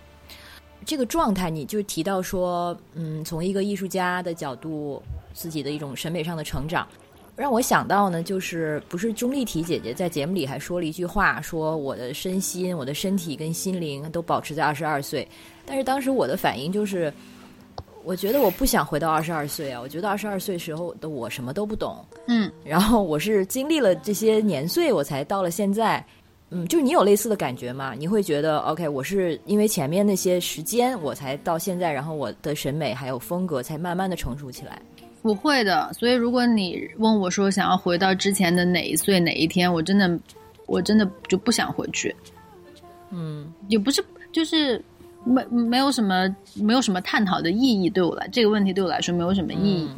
[0.85, 5.01] 这个状态，你就提到说，嗯，从一个艺术家的角度，
[5.33, 6.87] 自己的一种审美上的成长。
[7.35, 15.27] 让我想到呢，就是不是钟丽缇姐姐在节目里还说了一句话，说我的身心、我的身体跟心灵都保持在二十二岁。
[15.69, 17.13] 但是当时我的反应就是，
[18.03, 19.79] 我觉得我不想回到二十二岁啊！
[19.79, 26.03] 我觉得二十二岁时候的我什么都不懂，嗯， 然后我是经历了这些年岁，我才到了现在，
[26.49, 27.93] 嗯，就是你有类似的感觉吗？
[27.95, 34.81] 你会觉得 OK，我是因为前面那些时间我才到现在，然后我的审美还有风格才慢慢的成熟起来。
[35.21, 40.19] 不会的，所以如果你问我说想要回到之前的哪一岁哪一天，我真的，
[40.65, 42.15] 我真的就不想回去。
[43.11, 44.01] 嗯，也不是，
[44.31, 44.81] 就是
[45.23, 49.89] 没没有什么没有什么探讨的意义，对我来这个问题对我来说没有什么意义。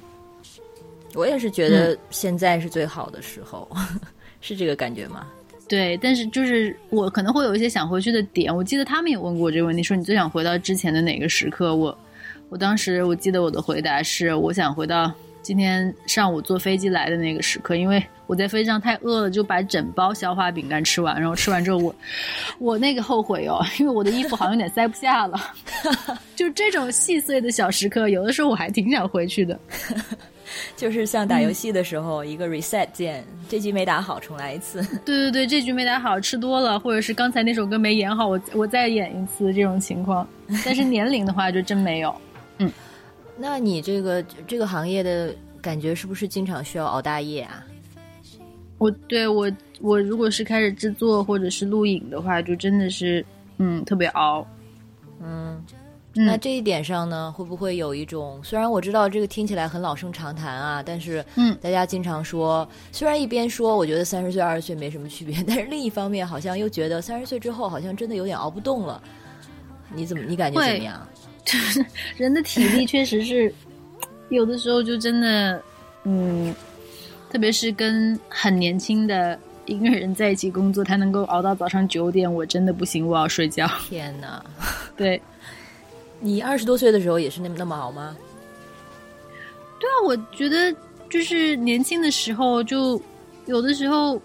[1.13, 3.67] 我也是觉得现在是最好的时候，
[4.41, 5.27] 是这个感觉吗？
[5.67, 8.55] 对，但是就是我可能会有一些想回去的点。
[8.55, 11.75] 我记得他们也问过我这个问题，说你最想回到之前的哪个时刻？
[11.75, 11.97] 我。
[12.49, 15.09] 我当时我记得我的回答是，我想回到
[15.41, 21.95] 今天上午坐飞机来的那个时刻，因为我在飞机上太饿了，就把整包消化饼干吃完，然后吃完之后我
[22.59, 25.39] 我那个后悔哦， 因为我的衣服好像有点塞不下了，
[26.35, 29.59] 就这种细碎的小时刻，有的时候我还挺想回去的，
[30.75, 40.27] 就是像打游戏的时候一个 reset 键，这局没打好重来一次，对对对，这局没打好吃多了，或者是刚才那首歌没演好，我我再演一次这种情况，
[40.63, 42.13] 但是年龄的话就真没有。
[42.59, 42.71] 嗯，
[43.41, 47.65] 那你这个这个行业的感觉是不是经常需要熬大夜啊？
[48.77, 53.25] 我对我我如果是开始制作或者是录影的话，就真的是
[53.57, 54.45] 嗯特别熬。
[55.23, 55.63] 嗯，
[56.13, 58.39] 那这一点上呢，会不会有一种？
[58.43, 69.01] 虽然我知道这个听起来很老生常谈啊，但是嗯，大家经常说，虽然一边说我觉得三十岁二十岁没什么区别，但是另一方面好像又觉得三十岁之后好像真的有点熬不动了。
[69.93, 71.07] 你怎么你感觉怎么样？
[71.43, 71.85] 就 是
[72.17, 73.53] 人的体力确实是
[74.29, 75.61] 有的时候就真的，
[76.03, 76.53] 嗯，
[77.29, 83.67] 特别是跟很年轻的音乐人在一起工作，他能够熬到早上九点，我真的不行，我要睡觉。
[83.89, 84.43] 天哪！
[84.95, 85.21] 对，
[86.19, 88.15] 你二十多岁的时候也是那么那么熬吗？
[89.79, 90.73] 对啊，我觉得
[91.09, 93.01] 就是年轻的时候，就
[93.47, 94.21] 有的时候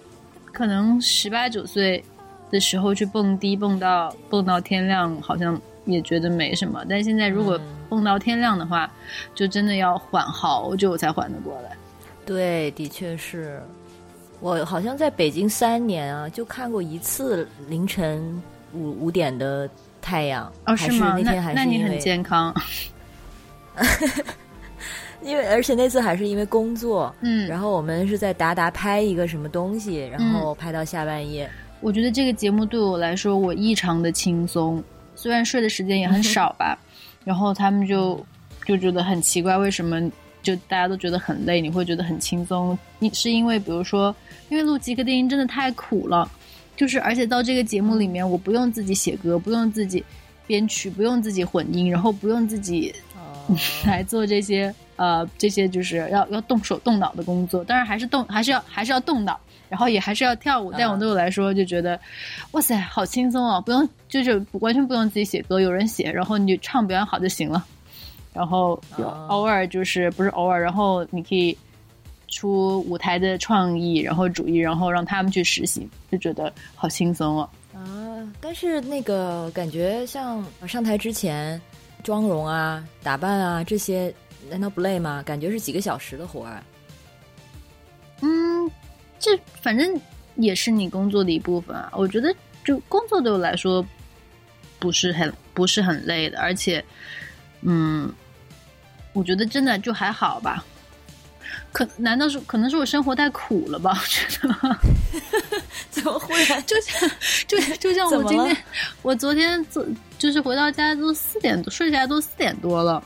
[0.52, 2.04] 可能十八九岁
[2.50, 5.60] 的时候去蹦迪，蹦到蹦到天亮，好像。
[5.86, 8.90] 也觉得没什么，但现在如果蹦到天亮的话，
[9.34, 11.74] 就真的要缓好久才缓得过来。
[12.26, 13.62] 对，的确是。
[14.40, 18.42] 我好像在北京三年啊，就看过一次凌晨
[18.74, 19.66] 五五点的
[20.02, 20.52] 太阳。
[20.66, 21.16] 哦，是吗？
[21.18, 22.54] 那天还是那你很健康。
[25.22, 31.48] 因为而且那次还是因为工作，嗯，然后我们是在达达拍一个什么东西，然后拍到下半夜。
[31.80, 34.84] 我觉得这个节目对我来说，我异常的轻松，
[35.16, 36.78] 虽然睡的时间也很少吧。
[37.26, 38.24] 然后他们就
[38.64, 40.00] 就觉得很奇怪，为什么
[40.44, 42.78] 就大家都觉得很累，你会觉得很轻松？
[43.00, 44.14] 你是因为比如说，
[44.48, 46.30] 因为录极客电音真的太苦了，
[46.76, 50.04] 就是而且到这个节目里面，我不用自己写歌，不用自己
[50.46, 52.94] 编曲，不用自己混音，然后不用自己
[53.84, 57.64] 来做这些呃这些就是要要动手动脑的工作。
[57.64, 59.36] 当然还是动还是要还是要动脑。
[59.68, 61.98] 然后也还是要跳舞，但我对我来说就觉得，
[62.52, 63.60] 哇塞，好轻松哦！
[63.60, 67.66] 不用，就是完全不用自己写歌，有人写，然后你就唱表演好就行了。
[68.32, 68.80] 然后
[69.28, 71.56] 偶尔就是不是偶尔，然后你可以
[72.28, 77.48] 出舞台的创意，然后主意，然后让他们去实习，就觉得好轻松哦。
[77.74, 77.82] 啊，
[78.40, 81.60] 但是那个感觉像上台之前
[82.02, 84.14] 妆容啊、打扮啊这些，
[84.50, 85.22] 难道不累吗？
[85.24, 86.62] 感觉是几个小时的活儿。
[88.20, 88.70] 嗯。
[89.18, 90.00] 这反正
[90.36, 91.90] 也是你工作的一部分啊。
[91.92, 93.84] 我觉得，就工作对我来说
[94.78, 96.84] 不是很不是很累的，而且，
[97.62, 98.12] 嗯，
[99.12, 100.64] 我觉得真的就还好吧。
[101.72, 103.92] 可难道是可能是我生活太苦了吧？
[104.00, 104.78] 我觉得
[105.90, 106.34] 怎么会？
[106.62, 107.10] 就像
[107.46, 108.56] 就就像 我今天，
[109.02, 109.84] 我昨天做
[110.18, 113.02] 就是回到家都四点多，睡下来都四点多了。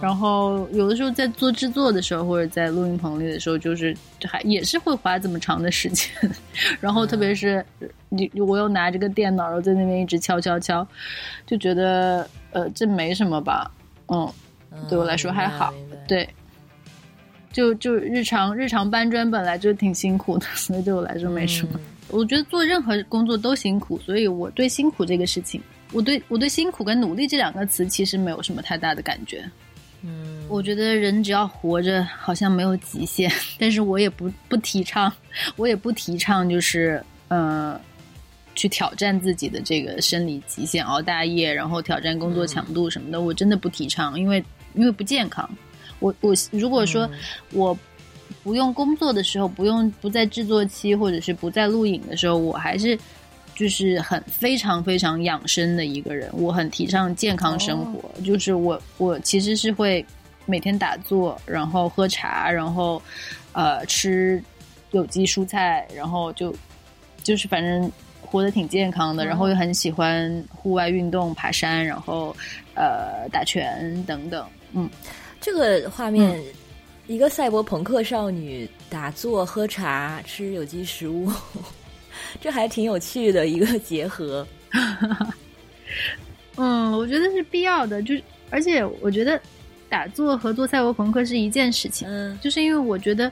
[0.00, 6.08] 然后有的时候在做制作的时候，或者在录音棚里的时候，就是还也是会花这么长的时间。
[6.80, 7.64] 然后特别是
[8.08, 10.86] 你我又拿着个电脑，然后在那边一直敲敲敲，
[11.46, 13.70] 就觉得呃这没什么吧，
[14.08, 14.32] 嗯，
[14.88, 15.74] 对我来说还好。
[16.06, 16.28] 对，
[17.52, 21.80] 就就日常日常搬砖本来就挺辛苦的，所以对我来说没什么。
[22.08, 25.60] 我觉得做任何工作都辛苦，所以我对辛苦这个事情。
[25.92, 29.48] 我对我对辛苦跟努力这两个词其实没有什么太大的感觉，
[30.02, 35.12] 嗯，我觉得人只要活着，好像没有极限，但是我也不不提倡，
[35.54, 37.80] 我也不提倡就是呃，
[38.54, 44.44] 去挑战自己的这个生理极限，熬大夜，然后挑战工作强度什么的，我真的不提倡，因为
[44.74, 45.48] 因为不健康。
[46.00, 47.08] 我我如果说
[47.52, 47.76] 我
[48.42, 52.98] 不用工作的时候，不用不在制作期或者是不在录影的时候，我还是。
[53.56, 58.10] 就是很非常非常养生的一个人，我很提倡健康生活。
[58.22, 60.04] 就是我我其实是会
[60.44, 63.00] 每天打坐，然后喝茶，然后
[63.52, 64.42] 呃吃
[64.90, 66.54] 有机蔬菜，然后就
[67.22, 67.90] 就是反正
[68.20, 69.24] 活得挺健康的。
[69.24, 72.36] 然后又很喜欢户外运动，爬山，然后
[72.74, 74.46] 呃打拳等等。
[74.72, 74.86] 嗯，
[75.40, 76.38] 这个画面，
[77.06, 81.32] 一个赛博朋克少女打坐、喝茶、吃有机食物。
[82.40, 84.46] 这还挺有趣的一个结合，
[86.56, 88.02] 嗯，我觉得是必要的。
[88.02, 89.40] 就是而且我觉得
[89.88, 92.08] 打坐和做赛博朋克是一件事情。
[92.08, 93.30] 嗯，就是因为我觉得，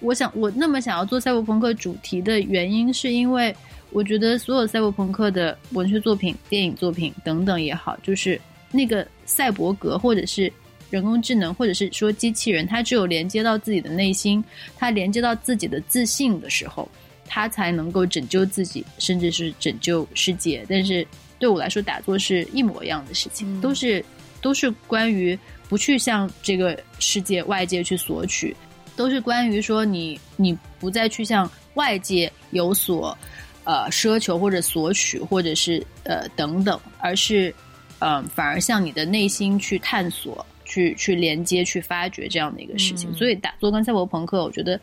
[0.00, 3.54] 我想我那么想要做赛博朋克主题的原因，是因为
[3.90, 8.40] 我觉得所有赛博朋克的文学作品、电影作品等等也好，就是
[8.72, 10.52] 那个赛博格或者是
[10.90, 14.42] 人工智能，或者是说机器人，它只有连接到自己的内心，
[14.76, 16.88] 它连接到自己的自信的时候。
[17.28, 20.64] 他才能够拯救自己，甚至是拯救世界。
[20.68, 21.06] 但是
[21.38, 24.04] 对我来说，打坐是一模一样的事情，都是
[24.40, 28.56] 都是关于不去向这个世界外界去索取，
[28.96, 33.16] 都是关于说你你不再去向外界有所
[33.64, 37.54] 呃奢求或者索取，或者是呃等等，而是
[37.98, 43.12] 嗯反而向你的内心去探索、去去连接、去发掘这样的一个事情。
[43.14, 44.80] 所以打坐跟赛博朋克，我觉得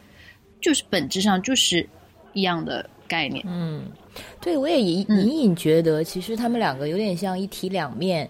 [0.61, 1.87] 就是本质上就是。
[2.33, 3.83] 一样的概念，嗯，
[4.41, 8.29] 对，我也隐隐隐觉得，其实他们两个有点像一体两面，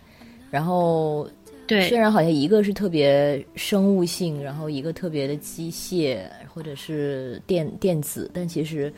[0.51, 1.27] 然后，
[1.65, 6.19] 对，虽然好像一个是特别生物性，然后一个特别的机械
[6.53, 8.93] 或者是电电子，但其实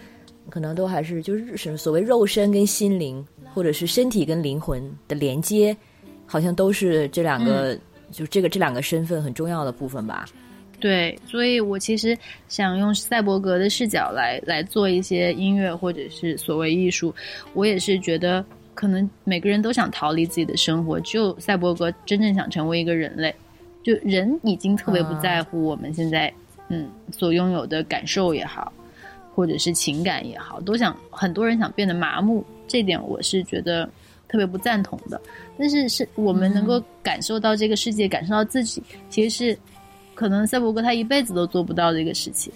[0.50, 5.76] 可能都还是就是什么所谓肉身跟心灵，或者是身体跟灵魂的连接，
[6.26, 7.78] 好像都是这两个，
[8.12, 10.26] 就这个这两个身份很重要的部分吧。
[10.86, 12.16] 对，所以我其实
[12.48, 17.12] 想用赛博格的视角来来做一些音乐或者是所谓艺术。
[17.56, 18.46] 我也是觉得，
[18.76, 23.34] 可能每个人都想逃离自己的生活，只有赛博格真正想成为一个人类。
[23.82, 26.32] 就人已经特别不在乎我们现在
[26.70, 28.72] 嗯所拥有的感受也好，
[29.34, 32.46] 或者是情感也好，都想很多人想变得麻木。
[32.68, 33.90] 这点我是觉得
[34.28, 35.20] 特别不赞同的。
[35.58, 39.58] 但是是我们能够感受到这个世界，感受到自己，其实是。
[40.16, 42.52] 可能赛博格他一辈子都做不到这个事情，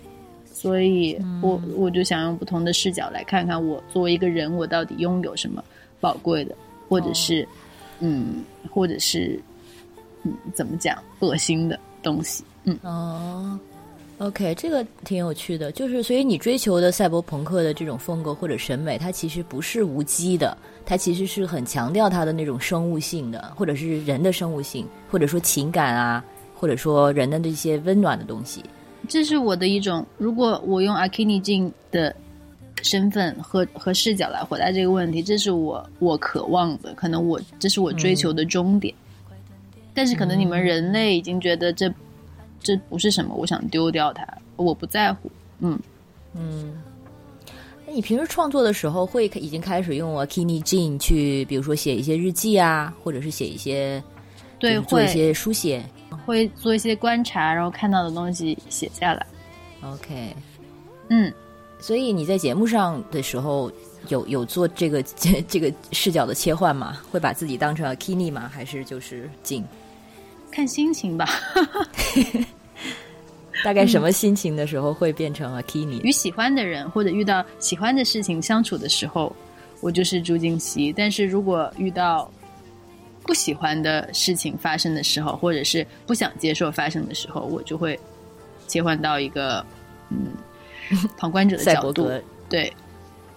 [0.51, 5.63] 所以我我就想用不同的视角来看看我作为一个人，我到底拥有什么
[5.99, 6.55] 宝贵的，
[6.87, 7.47] 或者是，
[7.99, 9.39] 嗯，或者是，
[10.23, 12.43] 嗯，怎么讲，恶心的，东西。
[12.63, 13.59] 嗯，哦
[14.17, 26.23] ，OK，这个挺有趣的，就是所以你追求的赛博朋克的这种风格或者审美，它其实不是无机的，它其实是很强调它的那种生物性的，或者是人的生物性，或者说情感啊，
[26.59, 28.61] 或者说人的这些温暖的东西。
[29.07, 32.13] 这是我的一种，如果我用阿基尼镜的
[32.81, 38.93] 身份和和视角来回答这个问题，这是我我渴望的，可能我这是我追求的终点。
[39.93, 41.91] 但是可能你们人类已经觉得这
[42.59, 45.31] 这不是什么，我想丢掉它，我不在乎。
[45.59, 45.79] 嗯，
[46.35, 46.73] 嗯，
[47.87, 54.03] 那你平时创作的时候会已经开始用 Akini Jean 去，比如说写一些日记啊，或者是写一些
[54.59, 55.81] 对，就是做一些书写。
[56.29, 59.25] 会做一些观察，然后看到的东西写下来。
[59.81, 60.35] OK，
[61.09, 61.33] 嗯，
[61.79, 63.71] 所以你在节目上的时候
[64.09, 67.01] 有有做这个这 这个视角的切换吗？
[67.11, 68.47] 会把自己当成 Akini 吗？
[68.53, 69.65] 还是就是静？
[70.51, 71.27] 看心情吧。
[73.63, 75.99] 大概什么心情的时候会变成 Akini？
[76.03, 79.35] 与喜欢的人或者遇到喜欢的事情相处的时候，
[79.81, 80.93] 我就是朱静熙。
[80.95, 82.31] 但是如果遇到
[83.29, 87.97] 不喜欢的事情发生的时候，或者是不想接受发生的时候，我就会
[88.67, 89.63] 切换到一个
[90.09, 90.29] 嗯
[91.15, 92.09] 旁观者的角度。
[92.49, 92.73] 对，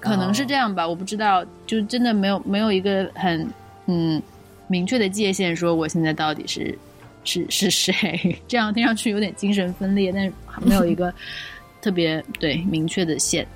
[0.00, 3.46] 可能是这样吧，我不知道，就真的没有没有一个很
[3.84, 4.20] 嗯
[4.66, 6.78] 明确的界限，说我现在到底是
[7.22, 8.34] 是是谁？
[8.48, 10.32] 这样听上去有点精神分裂，但是
[10.62, 11.12] 没有一个
[11.82, 13.46] 特别对明确的线。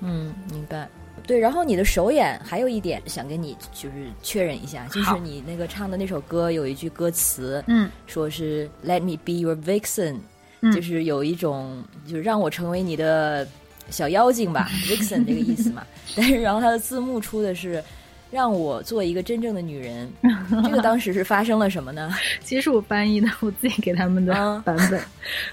[0.00, 0.88] 嗯，明白。
[1.26, 10.16] 对，然后你的首演还有一点想跟你就是确认一下，就是你那个唱的那首歌有一句歌词，嗯说是 “Let me be your vixen”，、
[10.60, 13.46] 嗯就是有一种就是让我成为你的
[13.90, 15.84] 小妖精吧，vixen 这个意思嘛。
[16.16, 17.82] 但是然后它的字幕出的是
[18.30, 20.10] 让我做一个真正的女人，
[20.64, 22.12] 这个当时是发生了什么呢？
[22.42, 25.00] 其实是我翻译的，我自己给他们的啊版本。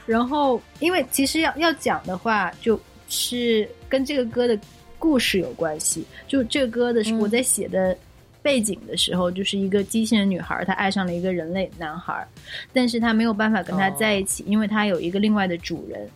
[0.06, 4.58] 然后，因为其实要要讲的话，就是跟这个歌的
[5.04, 6.06] 故事有关系。
[6.30, 7.20] 就这个歌的是嗯。
[7.20, 7.94] 我在写的
[8.42, 12.26] 背景的时候，就是一个机器人女孩，她爱上了一个人类男孩，
[12.72, 16.10] 但是她没有办法跟他哦在一起，因为她有一个另外的主人，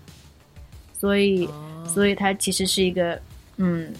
[0.93, 1.83] 所以，哦。
[1.85, 3.19] 所以她其实是一个
[3.57, 3.91] 嗯，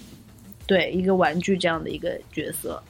[0.66, 2.82] 对，一个玩具这样的一个角色。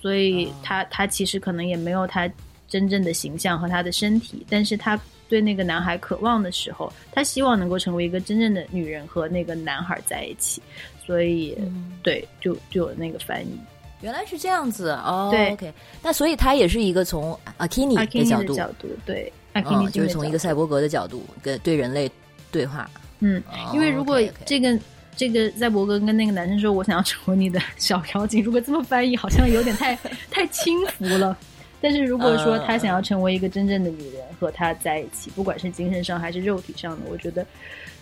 [0.00, 0.54] 所以哦。
[0.62, 2.30] 她她其实可能也没有她
[2.68, 4.96] 真正的形象和她的身体，但是她
[5.30, 10.60] 对那个男孩渴望的时候，她希望能够成为一个真正的女人和那个男孩在一起，
[11.06, 13.58] 所以、嗯对，就就有那个翻译。
[14.00, 15.28] 原来是这样子哦。
[15.30, 15.72] 对 OK，
[16.02, 22.10] 那所以他也是一个从阿 k 的角度的，角度，对，阿 i 嗯，就是从一个赛博格的角度跟对人类
[22.50, 22.90] 对话。
[23.20, 24.76] 嗯，哦因为如果这个
[25.14, 29.94] 这个赛博格跟那个男生说我想要成为你的小妖精，如果这么翻译，好像有点太
[30.30, 31.36] 太轻浮了。
[31.80, 37.46] 但是如果说他想要成为一个真正的女人和他在一起，不管是精神上还是肉体上的，我觉得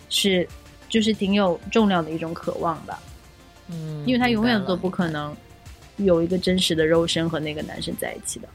[0.09, 0.47] 是
[0.89, 2.99] 就是挺有重量的一种渴望吧，
[3.69, 5.37] 嗯，因为他永远都不可能
[5.97, 8.49] 有一个真实的肉身和那个男生在一起的。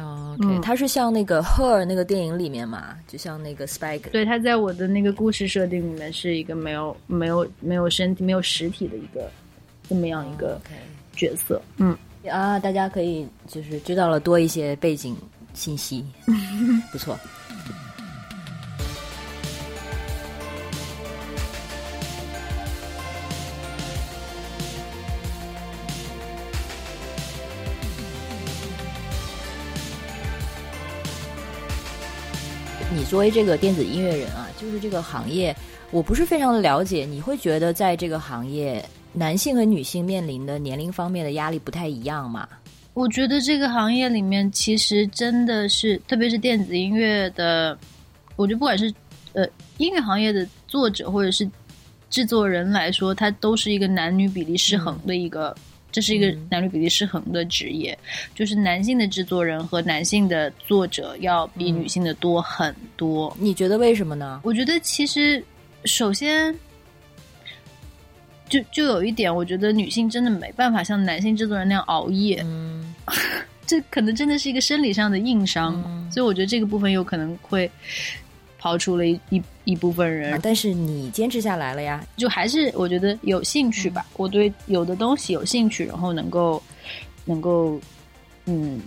[0.00, 9.28] 哦嗯它是像那个《Her》那个电影里面嘛，就像那个 Spike，对，他在我的那个故事设定里面是一个没有没有没有身体、没有实体的一个
[9.88, 10.58] 这么样一个
[11.14, 11.60] 角色。
[11.78, 11.98] 嗯，
[12.30, 15.16] 啊，大家可以就是知道了多一些背景
[15.54, 16.04] 信息，
[16.90, 17.18] 不错。
[32.94, 35.54] 你作为这个电子音乐人啊，就是这个行业，
[35.90, 37.06] 我不是非常的了解。
[37.06, 42.48] 你会觉得在这个行业，男性和女性面临的年龄方面的压力不太一样嘛？
[42.94, 47.78] 我觉得这个行业里面其实真的是，特别是电子音乐的，
[48.36, 48.92] 我觉得不管是
[49.32, 49.46] 呃
[49.78, 51.48] 音乐行业的作者或者是
[52.10, 55.56] 制作人来说，它都是一个男女比例失衡的一个，
[55.90, 57.98] 这是一个嗯男女比例失衡的职业，
[58.34, 63.34] 就是男性的制作人和男性的作者要比嗯女性的多很多。
[63.40, 64.40] 你觉得为什么呢？
[64.44, 65.42] 我觉得其实
[65.84, 66.54] 首先。
[68.52, 72.94] 就就有一点，我觉得女性真的没办法像男性制作人那样熬夜，嗯
[73.66, 77.70] 这可能真的是一个生理上的硬伤，嗯所以我觉得这个部分有可能会
[78.60, 82.06] 刨出了一一一部分人，啊但是你坚持下来了呀。
[82.18, 86.62] 就还是我觉得有兴趣吧，我对有的东西有兴趣，然后能够
[87.24, 87.80] 能够
[88.44, 88.78] 嗯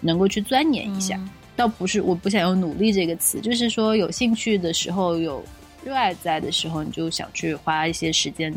[0.00, 1.16] 能够去钻研一下，
[1.54, 5.40] 倒不是我不想用努力这个词，就是说有兴趣的时候有。
[5.86, 8.52] 热爱在的时候，你就想去花一些时间，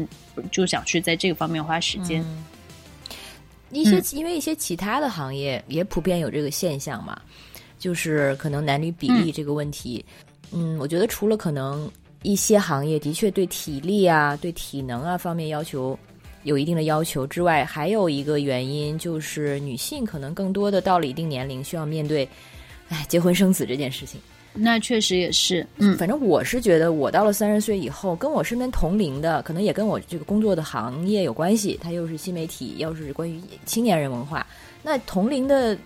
[0.51, 2.23] 就想去在这个方面花时间。
[2.23, 2.43] 嗯
[3.71, 7.21] 一些、嗯因为一些其他的行业也普遍有这个现象嘛，
[7.77, 10.03] 就是可能男女比例这个问题。
[10.51, 11.88] 嗯，我觉得除了可能
[12.23, 15.95] 一些行业的确对体力啊、对体能啊方面要求
[16.41, 22.27] 有一定的要求之外，还有一个原因就是女性可能更多的到了一定年龄需要面对，
[22.88, 24.19] 哎，结婚生子这件事情。
[24.54, 31.80] 那确实也是，嗯，反正我是觉得，我到了三十岁以后，跟我身边同龄的，可能也跟我这个工作的行业有关系。
[31.82, 34.45] 它又是新媒体，又是关于青年人文化，
[34.82, 35.78] 那同龄的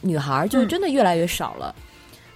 [0.00, 1.74] 女孩就真的越来越少了。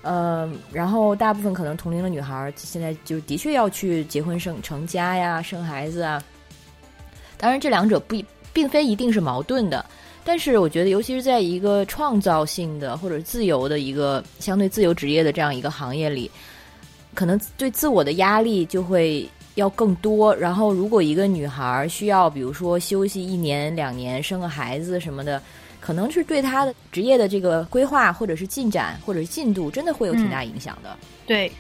[0.03, 6.23] 呃，然后大部分可能同龄的女孩现在就的确要去结婚生成家呀，生孩子啊。
[7.39, 8.16] 当然，这两者不
[8.53, 9.85] 并非一定是矛盾的。
[10.25, 16.31] 但是我觉得，尤其是在一个创造性的或者自由的一个相对自由职业的这样一个行业里，
[17.12, 20.35] 可能对自我的压力就会要更多。
[20.37, 25.43] 然后，如果一个女孩需要，比如说休息一年两年，生个孩子什么的，
[25.81, 30.97] 可能是对她的职业的这个规划或者是进展或者是进度，真的会有挺大影响的。
[31.27, 31.51] 对，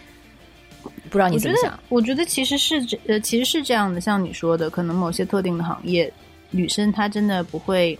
[1.10, 1.76] 不知道你怎么想？
[1.88, 4.00] 我觉得其实是这呃，其实是这样的。
[4.00, 6.12] 像你说的，可能某些特定的行业，
[6.50, 7.98] 女生她真的不会。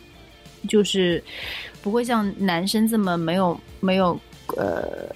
[0.69, 1.23] 就是
[1.81, 4.19] 不会像男生这么没有没有
[4.57, 5.09] 呃，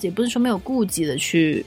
[0.00, 1.64] 也不是说没有顾忌的去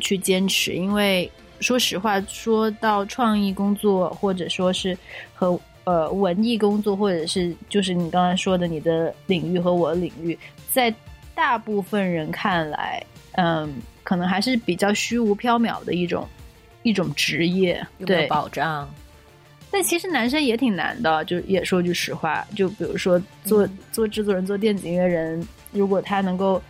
[0.00, 4.96] 去坚持，因为说实话，说到创意工作，或者说是
[5.34, 10.38] 和呃文艺工作，或者是就是你刚才说的你的领域和我的领域，
[10.72, 10.94] 在
[11.34, 16.26] 大部分人看来，嗯，可能还是比较虚无缥缈的一种
[16.82, 18.88] 一种职业，对保障。
[19.70, 26.60] 但其实男生也挺难的，就也说句实话，就比如说做做制作人、做电子音乐人，如果他能够，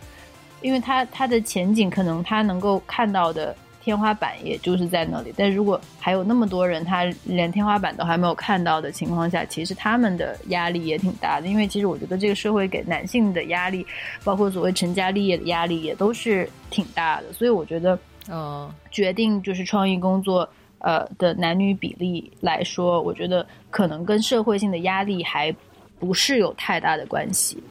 [0.61, 13.87] 因为他他的前景可能他能够看到的天花板也就是在那里，但如果还有那么多人他连天花板都还没有看到的情况下，其实他们的压力也挺大的，因为其实我觉得这个社会给男性的压力，
[14.25, 17.97] 包括所谓成家立业的压力也都是挺大的，所以我觉得，
[18.29, 20.47] 嗯，决定就是创意工作。
[20.79, 25.53] 呃的男女比例来说，我觉得可能跟社会性的压力还
[25.99, 27.61] 不是有太大的关系。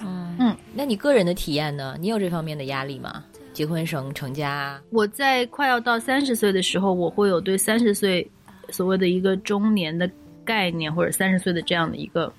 [0.00, 1.96] 嗯嗯，那你个人的体验呢？
[1.98, 3.24] 你有这方面的压力吗？
[3.52, 4.80] 结婚生成家？
[4.90, 8.28] 我在快要到三十岁的时候，我会有对三十岁
[8.70, 10.08] 所谓的一个中年的
[10.44, 12.32] 概念，或者三十岁的这样的一个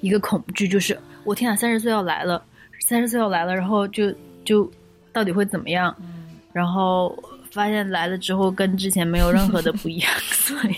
[0.00, 2.42] 一个恐惧，就是我天啊，三十岁要来了，
[2.80, 4.70] 三十岁要来了，然后就就
[5.12, 5.94] 到底会怎么样？
[6.52, 7.16] 然后。
[7.58, 10.76] 发现来了之后跟之前没有任何的不一样， 所以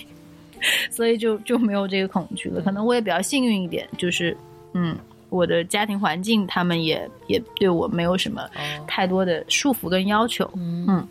[0.90, 2.62] 所以就就没有这个恐惧了。
[2.62, 4.34] 可能我也比较幸运一点，就是
[4.72, 4.96] 嗯，
[5.28, 8.48] 我的家庭环境他们也也对我没有什么
[8.86, 10.50] 太多的束缚跟要求。
[10.56, 11.06] 嗯，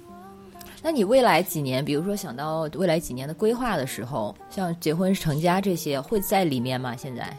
[0.81, 6.95] 那你未来几年，比如说想到未来几年的规划的时候，像结婚成家这些会在里面吗？
[6.95, 7.31] 现在？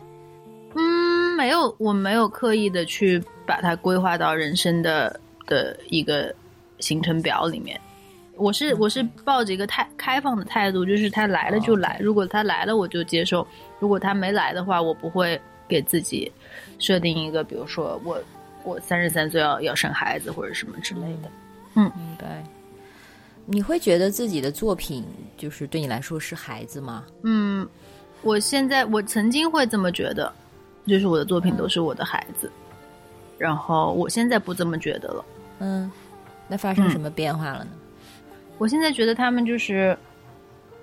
[0.77, 5.19] 嗯，没有，我没有刻意的去把它规划到人生的
[5.49, 6.33] 的一个
[6.79, 7.81] 行程表里面。
[8.41, 13.47] 我是我是抱着一个太开放的态度，就是他来了就来，如果他来了我就接受，
[13.79, 16.33] 如果他没来的话，我不会给自己
[16.79, 18.19] 设定一个，比如说我
[18.65, 21.31] 我三十三岁要要生孩子或者什么之类的。
[21.75, 22.43] 嗯，明白。
[23.47, 25.05] 你会觉得自己的作品
[25.37, 27.05] 就是对你来说是孩子吗？
[27.25, 27.69] 嗯，
[28.23, 30.33] 我现在我曾经会这么觉得，
[30.87, 32.51] 就是我的作品都是我的孩子，
[33.39, 35.25] 然后我现在不这么觉得了。
[35.59, 35.91] 嗯，
[36.49, 37.71] 那发生什么变化了呢？
[38.61, 39.97] 我现在觉得他们就是，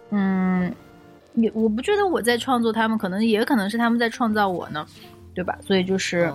[0.10, 0.74] 嗯，
[1.36, 4.84] 也我不觉得我在创作他们，可能也可能是他们在创造我呢，
[5.36, 5.56] 对吧？
[5.62, 6.34] 所以就是，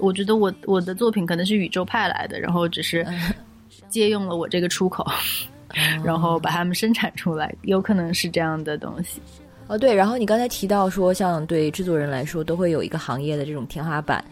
[0.00, 3.06] 我觉得我我的作品可能是宇宙派来的，然后只是
[3.88, 5.06] 借用了我这个出口，
[6.02, 9.22] 然后把他们生产出来，有可能是这样的东西。
[9.68, 14.24] 哦，对，然后你刚才提到说，像对制作人来说，都会有一个行业的这种天花板，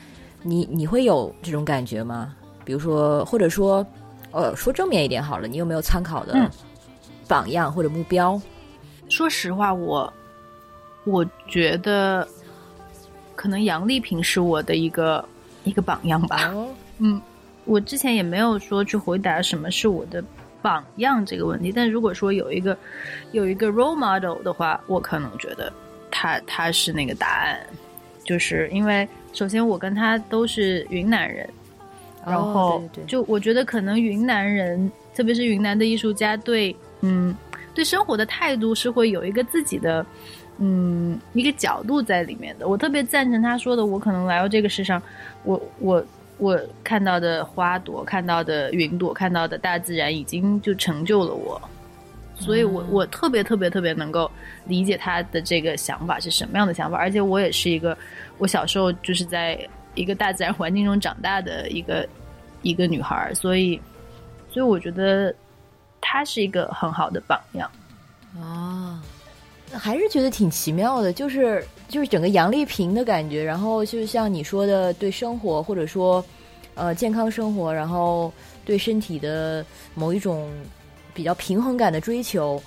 [0.42, 2.34] 你你会有这种感觉吗？
[2.64, 3.86] 比如说，或者说。
[4.33, 6.51] 呃，说正面一点好了，你有没有参考的
[7.26, 8.41] 榜样或者目标？
[9.09, 10.12] 说实话，我
[11.05, 12.26] 我觉得
[13.35, 15.24] 可能杨丽萍是我的一个
[15.64, 16.55] 一个榜样吧。
[16.99, 17.20] 嗯，
[17.64, 20.22] 我之前也没有说去回答什么是我的
[20.62, 22.76] 榜样这个问题，但如果说有一个
[23.33, 25.72] 有一个 role model 的话，我可能觉得
[26.11, 27.59] 他他是那个答案，
[28.22, 31.49] 就是因为首先我跟他都是云南人。
[32.26, 37.34] 然后，就我觉得可能云南人，特别是云南的艺术家，对，嗯，
[37.74, 40.04] 对生活的态度是会有一个自己的，
[40.58, 42.68] 嗯，一个角度在里面的。
[42.68, 45.02] 我特别赞成他说的，我可能来到这个世上，
[45.44, 46.04] 我我
[46.36, 51.58] 我看到的花朵，看到的云朵，看到的大自然，已经就成就了我。
[52.34, 54.30] 所以我我特别特别特别能够
[54.66, 57.96] 理解他的这个想法是什么样的想法，而且我也是一个，
[58.36, 59.58] 我小时候就是在。
[59.95, 62.09] 一个大自然环境中长大的一个
[62.62, 63.80] 一个女孩，所以
[64.49, 65.34] 所以我觉得
[66.01, 67.70] 她是一个很好的榜样。
[68.41, 69.03] 啊，
[69.72, 76.24] 还是觉得挺奇妙的，就是就是整个杨丽萍的感觉，然后就像你说的，对生活或者说
[76.74, 78.32] 呃健康生活，然后
[78.64, 79.64] 对身体的
[79.95, 80.49] 某一种
[81.12, 82.62] 比较平衡感的追求，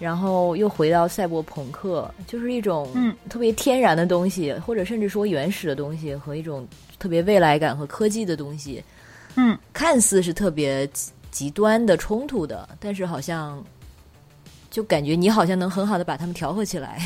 [0.00, 6.66] 然后又回到赛博朋克，就是一种嗯特别天然的东西，或者甚至说原始的东西和一种
[6.98, 8.82] 特别未来感和科技的东西，
[9.36, 13.62] 嗯，看似是特别极极端的冲突的，但是好像
[14.70, 16.98] 就感觉你好像能很好的把它们调和起来。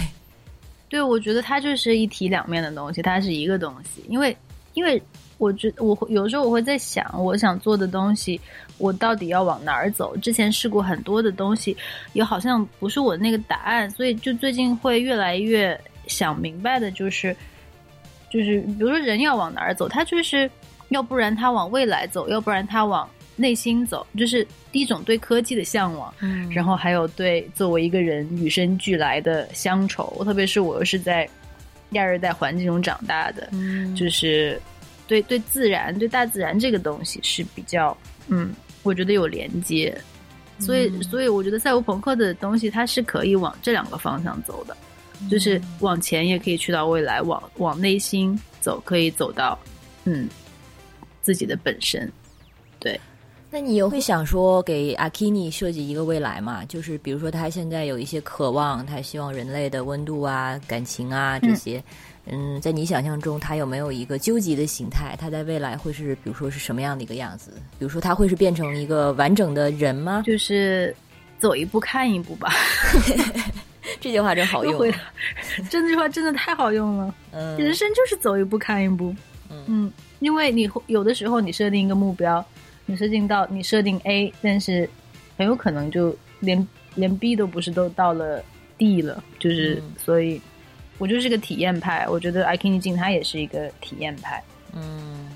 [0.89, 4.05] 对，我觉得它就是一体两面的东西，它是一个东西。
[4.09, 4.37] 因为，
[4.75, 5.03] 因为
[5.39, 8.41] 我觉我会有时候我会在想，我想做的东西，
[8.79, 10.17] 我到底要往哪儿走？
[10.19, 11.77] 之前试过很多的东西，
[12.13, 17.37] 也好像不是我那个答案，所以就最近会越来越想明白的，就是，
[18.31, 20.51] 就是比如说人要往哪儿走，他就是
[20.91, 26.15] 要不然他往未来走，要不然他往内心走，就是第一种对科技的向往。
[26.21, 31.29] 嗯然后还有对作为一个人与生俱来的乡愁，特别是我又是在
[31.91, 34.61] 亚热带环境中长大的，嗯就是
[35.07, 37.97] 对对自然、对大自然这个东西是比较，
[38.29, 38.53] 嗯，
[38.83, 39.97] 我觉得有连接，
[40.59, 44.77] 所以所以我觉得赛博朋克的东西它是可以往这两个方向走的，
[45.31, 49.59] 就是往前也可以去到未来，往往内心走可以走到
[50.05, 50.29] 嗯
[51.23, 52.11] 自己的本身，
[52.79, 52.99] 对。
[53.51, 56.65] 那你有会想说给阿基尼设计一个未来吗？
[56.65, 61.85] 就是比如说他现在有一些渴望，他希望人类的温度啊、感情啊这些，嗯
[62.61, 65.17] 在你想象中，他有没有一个究极的形态？
[65.19, 67.53] 他在未来会是，比如说是什么样的一个样子？
[67.79, 70.23] 比如说他会是变成一个完整的人吗？
[70.25, 70.95] 就是
[71.39, 72.53] 走一步看一步吧。
[74.01, 74.99] 这句话真好用真的
[75.71, 77.15] 这句话真的太好用了。
[77.33, 79.15] 嗯人生就是走一步看一步。
[79.67, 82.45] 嗯因为你会有的时候你设定一个目标，
[82.87, 84.89] 你设定到你设定 A，但是
[85.37, 88.43] 很有可能就连连 B 都不是，都到了
[88.79, 89.23] D 了。
[89.39, 90.41] 就是、嗯所以，
[90.99, 92.07] 我就是个体验派。
[92.09, 94.43] 我觉得 i k i n 镜他也是一个体验派。
[94.73, 95.29] 嗯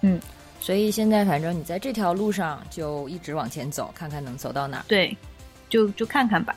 [0.00, 0.20] 嗯，
[0.60, 4.84] 所以现在反正你在这条路上就一直往前走，看看能走到哪儿。
[4.86, 5.16] 对，
[5.68, 6.54] 就就看看吧。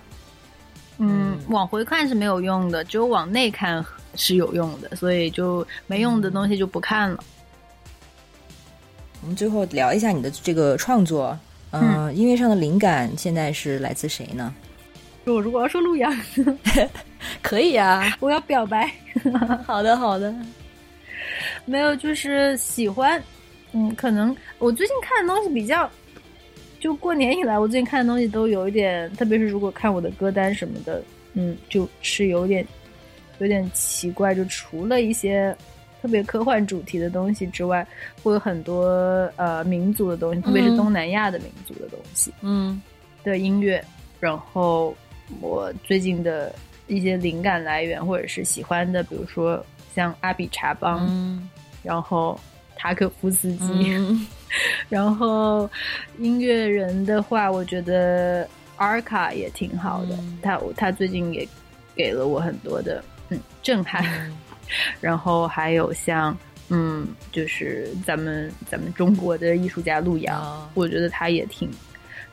[0.97, 3.83] 嗯，嗯往回看是没有用的，只有往内看
[4.15, 7.23] 是有用的，所以就没用的东西就不看了。
[9.21, 11.37] 我们最后聊一下你的这个创作，
[11.71, 14.53] 嗯、音乐上的灵感现在是来自谁呢？
[15.25, 16.11] 我如果要说陆阳，
[17.41, 18.89] 可以啊、我要表白，
[19.65, 20.33] 好的，好的。
[21.65, 23.21] 没有，就是喜欢。
[23.71, 25.89] 嗯，可能我最近看的东西比较，
[26.79, 31.03] 就过年以来，我最近看的东西都有一点，特别是如果看我的歌单什么的，
[31.33, 32.65] 嗯，就是有点
[33.37, 34.33] 有点奇怪。
[34.33, 35.55] 就除了一些
[36.01, 37.85] 特别科幻主题的东西之外，
[38.23, 42.33] 会有很多呃民族的东西，特别是嗯东南亚的民族的东西。
[42.41, 42.81] 嗯
[43.23, 43.83] 的音乐，
[44.19, 44.95] 然后
[45.41, 46.51] 我最近的
[46.89, 49.65] 一些灵感来源或者是喜欢的，比如说
[49.95, 51.49] 像阿比查邦，嗯。
[51.81, 52.37] 然后
[52.75, 53.63] 塔可夫斯基，
[53.95, 54.27] 嗯。
[54.89, 55.69] 然后
[56.17, 60.37] 音乐人的话，我觉得阿尔卡也挺好的，嗯。
[60.41, 61.47] 他他最近也
[61.95, 64.03] 给了我很多的嗯震撼，
[64.99, 66.37] 然后还有像。
[66.71, 71.67] 嗯，就是咱们咱们中国的艺术家陆阳，哦我觉得他也挺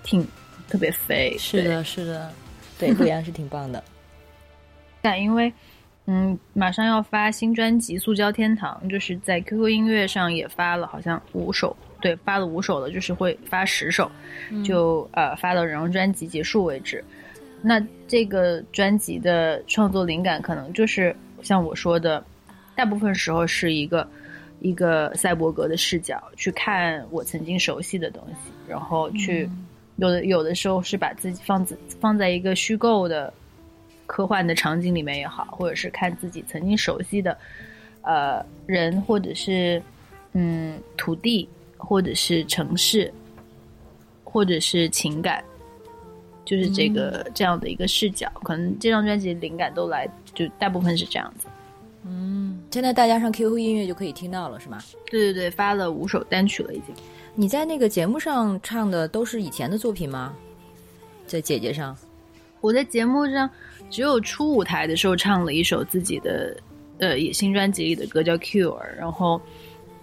[0.02, 0.22] 挺
[0.68, 2.30] 特别飞，是的，是的，
[2.78, 3.82] 对，陆阳是挺棒的。
[5.06, 5.52] 但因为
[6.08, 14.10] 嗯，马上要发新专辑《塑胶天堂》，就是在 QQ 音乐上也发了，好像五首，对，发了五首了，就是会发十首，
[14.64, 17.04] 就呃发到然后专辑结束为止。
[17.62, 22.24] 那这个专辑的创作灵感可能就是像我说的，
[22.76, 24.08] 大部分时候是一个
[24.60, 29.50] 一个赛博格的视角去看我曾经熟悉的东西，然后去、
[29.96, 33.32] 有的有的时候是把自己放自放在一个虚构的
[34.06, 37.36] 科幻的场景里面也好，或者是看自己曾经熟悉的
[38.02, 39.82] 呃人，或者是
[40.32, 43.12] 嗯土地，或者是城市，
[44.24, 45.42] 或者是情感，
[46.44, 48.30] 就是这个、这样的一个视角。
[48.42, 51.46] 可能这张专辑灵感都来，就大部分是这样子。
[52.04, 54.78] 嗯，现在大家上 QQ 音乐就可以听到了，是吗？
[55.10, 56.94] 对对对，发了五首单曲了已经。
[57.34, 60.32] 你在那个节目上唱的都是以前的作品吗？
[61.26, 61.96] 在姐姐上，
[62.60, 63.50] 我在节目上
[63.90, 66.56] 只有初舞台的时候唱了一首自己的
[66.98, 69.40] 呃也新专辑里的歌叫《Cure》，然后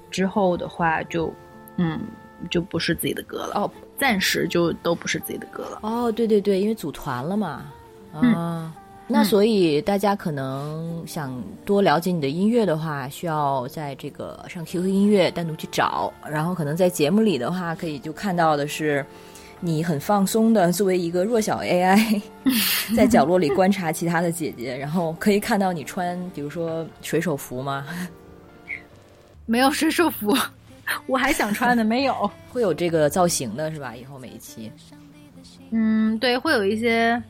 [0.10, 1.34] 之后的话就
[1.78, 2.00] 嗯
[2.50, 5.80] 就不是自己的歌了哦，暂时就都不是自己的歌了。
[5.82, 7.66] 哦，对对对，因为组团了嘛。
[8.14, 8.72] 啊，
[9.08, 19.04] 那所以大家可能想多了解你的音乐的话，需要在这个上 QQ 音乐单独去找，然后可能在节目里的话，可以就看到的是
[19.66, 22.22] 你很放松的作为一个弱小 AI，
[22.98, 27.88] 在角落里观察其他的姐姐，然后可以看到你穿比如说水手服吗？
[29.46, 30.36] 没有水手服，
[31.08, 32.30] 我还想穿的，没有。
[32.50, 33.96] 会有这个造型的是吧？
[33.96, 34.70] 以后每一期，
[35.72, 37.22] 嗯，对，会有一些，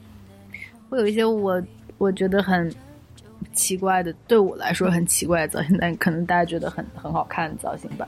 [0.89, 1.61] 会有一些我
[1.99, 2.73] 我觉得很
[3.53, 8.07] 奇怪的，对我来说很奇怪的造型，但可能大家觉得很很好看的造型吧。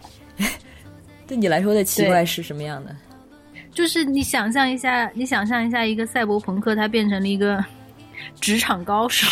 [1.28, 2.95] 对你来说的奇怪是什么样的？
[3.76, 7.63] 就是你想象一下，你想象一下，一个赛博朋克他变成了一个
[8.41, 9.28] 职场高手。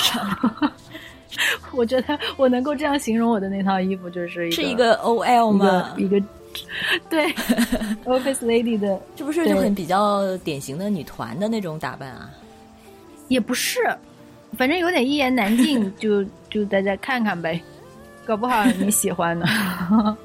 [1.71, 5.95] 我觉得我能够这样形容我的那套衣服，就是是一个 OL 吗？
[5.97, 6.21] 一个
[7.09, 7.25] 对
[8.05, 12.29] Office Lady 的，这不是就很比较典型的女团的那种打扮啊？
[13.29, 13.79] 也不是，
[14.57, 17.59] 反正有点一言难尽， 就就大家看看呗，
[18.25, 20.17] 搞不好你喜欢呢。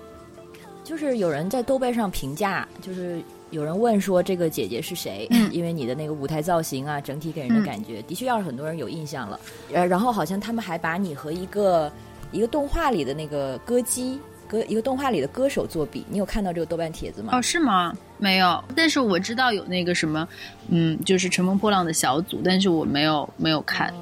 [0.84, 5.26] 就是有人在豆瓣上评价，就是有人问说这个姐姐是谁？
[5.50, 9.40] 因为你的那个舞台造型啊，整体给人的感觉的确要是很多人有印象了。
[9.72, 11.90] 呃，然后好像他们还把你和一个
[12.32, 17.36] 一个动画里的那个歌姬歌一个动画里的歌手作比，你有看到这个豆瓣帖子吗？
[17.36, 17.92] 哦，是吗？
[18.18, 20.28] 没有，但是我知道有那个什么，
[20.68, 23.92] 嗯，就是乘风破浪的小组，但是我没有没有看。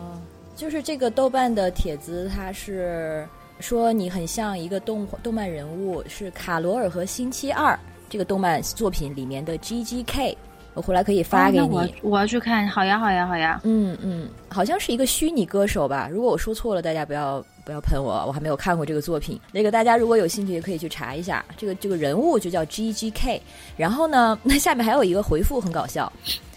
[0.54, 3.26] 就是这个豆瓣的帖子，它是。
[3.58, 7.74] 说你很像一个动动漫人物，是卡罗尔和星期二
[8.08, 10.36] 这个动漫作品里面的 G G K，
[10.74, 11.94] 我回来可以发给你。
[12.02, 13.60] 我要去看，好呀，好呀，好呀。
[13.64, 16.08] 嗯嗯，好像是一个虚拟歌手吧？
[16.10, 19.40] 如果我说错了，大家不要不要喷我，我还没有看过这个作品。
[19.52, 21.44] 那个大家如果有兴趣，也可以去查一下。
[21.56, 23.40] 这个这个人物就叫 G G K。
[23.76, 26.12] 然后呢，那下面还有一个回复很搞笑，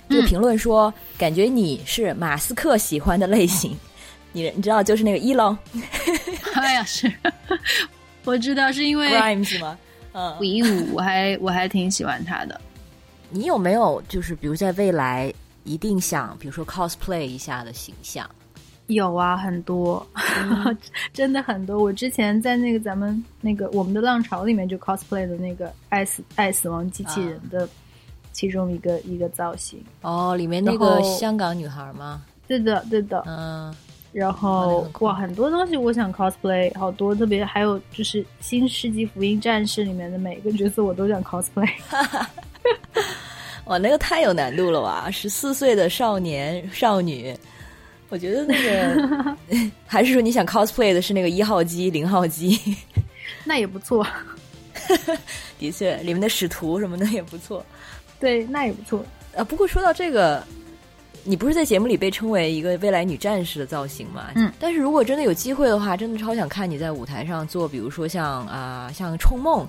[0.10, 3.76] 这个评论说，感觉你是马斯克喜欢的类型。
[4.32, 5.58] 你你知道就是那个一龙，
[6.54, 7.12] 哎呀是，
[8.26, 9.76] 我知道是因为 Grimes 吗？
[10.20, 12.60] 嗯，一五我还我还挺喜欢他的。
[13.30, 18.30] 你有没有就是比如在未来一定想比如说 cosplay 一下的形象？
[18.88, 20.06] 有啊，很多，
[21.14, 21.78] 真的很多。
[21.82, 27.70] 我之前在那个咱们那个我们的浪潮里面就 cosplay 的那个爱死爱死亡机器人的
[28.34, 29.80] 其中一个一个造型。
[30.02, 32.24] 哦，里面那个香港女孩吗？
[32.48, 33.72] 对的，对的，嗯。
[34.20, 41.70] 然后哇，很多东西我想 cosplay，好多，特别还有就是《新世纪福音战士》里面的每个角色我都想 cosplay。
[43.64, 45.10] 哇，那个太有难度了哇！
[45.10, 47.34] 十四岁的少年少女，
[48.10, 49.38] 我觉得那个
[49.88, 52.60] 还是说你想 cosplay 的是那个一号机、零号机，
[53.46, 54.06] 那也不错。
[55.58, 57.66] 的确，里面的使徒什么的也不错。
[58.20, 59.02] 对，那也不错。
[59.38, 60.44] 啊，不过说到这个。
[61.30, 64.32] 你不是在节目里被称为一个未来女战士的造型吗？
[64.34, 69.64] 嗯，但是如果真的有机会的话，真的超想看你在舞台上做，比如说像啊，像《冲梦》，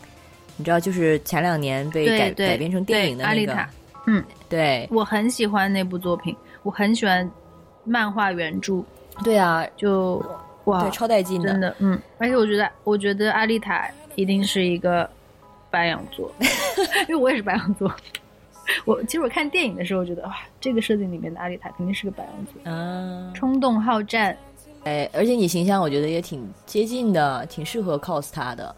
[0.57, 3.59] 你知道，就是前两年被改改编成电影的那个，
[4.07, 7.31] 嗯，对，我很喜欢那部作品，我很喜欢
[7.85, 8.83] 漫画原著，
[9.23, 10.25] 对啊，就
[10.65, 15.07] 哇，超带劲的，真的，嗯，而且我觉得，我觉得阿丽塔一定是一个
[15.71, 16.33] 白羊座，
[17.07, 17.95] 因为我也是白羊座。
[18.85, 24.37] 我其实我看电影的时候觉得哇，这个设定里面的阿丽塔肯定是个白羊座，嗯，冲动好战，
[24.85, 28.75] 哎，而且你形象我觉得也挺接近的，挺适合 cos 他的，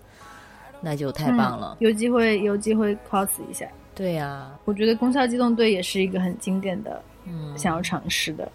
[0.80, 1.76] 那就太棒了。
[1.80, 8.51] 有机会有机会 cos 一下，对呀，我觉得《攻壳机动队》也是一个很经典的，嗯，想要尝试的。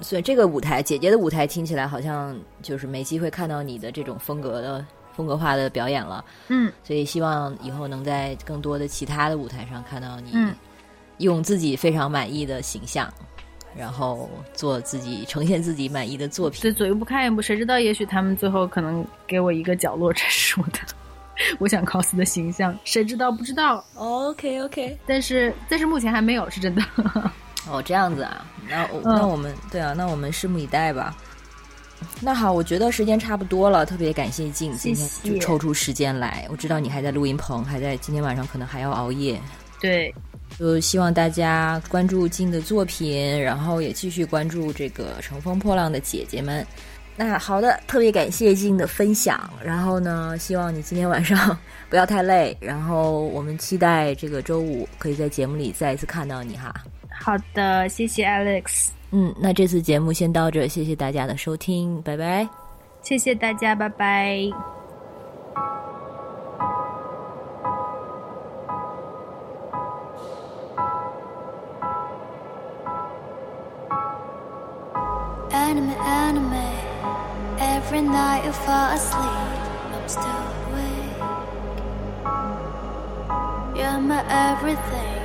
[0.00, 4.84] 所以这个舞台，姐姐的舞台听起来好像就是没机会看到你的这种风格的。
[5.16, 10.32] 风格化的表演了，嗯，所以希望以后能在更多的其他的舞台上看到你，
[11.18, 13.12] 用自己非常满意的形象，
[13.76, 16.60] 然后做自己呈现自己满意的作品。
[16.60, 17.78] 对，左一步看一步，谁知道？
[17.78, 20.78] 也许他们最后可能给我一个角落，这是我的
[21.58, 23.30] 我想 cos 的形象，谁知道？
[23.30, 23.84] 不知道。
[23.94, 26.82] OK OK，但是但是目前还没有，是真的。
[27.70, 31.16] 哦，这样子啊，那那我们对啊，那我们拭目以待吧。
[32.20, 36.46] 那好，我觉得时间差不多了，特别感谢静今天就抽出时间来。
[36.50, 39.40] 我知道你还在录音棚，还在今天晚上可能还要熬夜。
[39.80, 40.14] 对，
[40.58, 46.66] 就希望大家关注静的作品，然后也继续关注这个乘风破浪的姐姐们。
[47.16, 49.48] 那好的，特别感谢静的分享。
[49.62, 51.56] 然后呢，希望你今天晚上
[51.90, 52.56] 不要太累。
[52.60, 56.74] 然后我们期待这个周五可以在节目里再一次看到你哈。
[57.20, 58.88] 好的，谢谢 Alex。
[59.16, 62.48] 嗯，那这次节目先到这，谢谢大家的收听，拜拜。
[63.00, 64.50] 谢谢大家，拜拜。
[77.56, 79.28] Every night you fall asleep,
[79.92, 80.24] I'm still
[80.66, 81.22] awake.
[83.76, 85.22] You're my everything.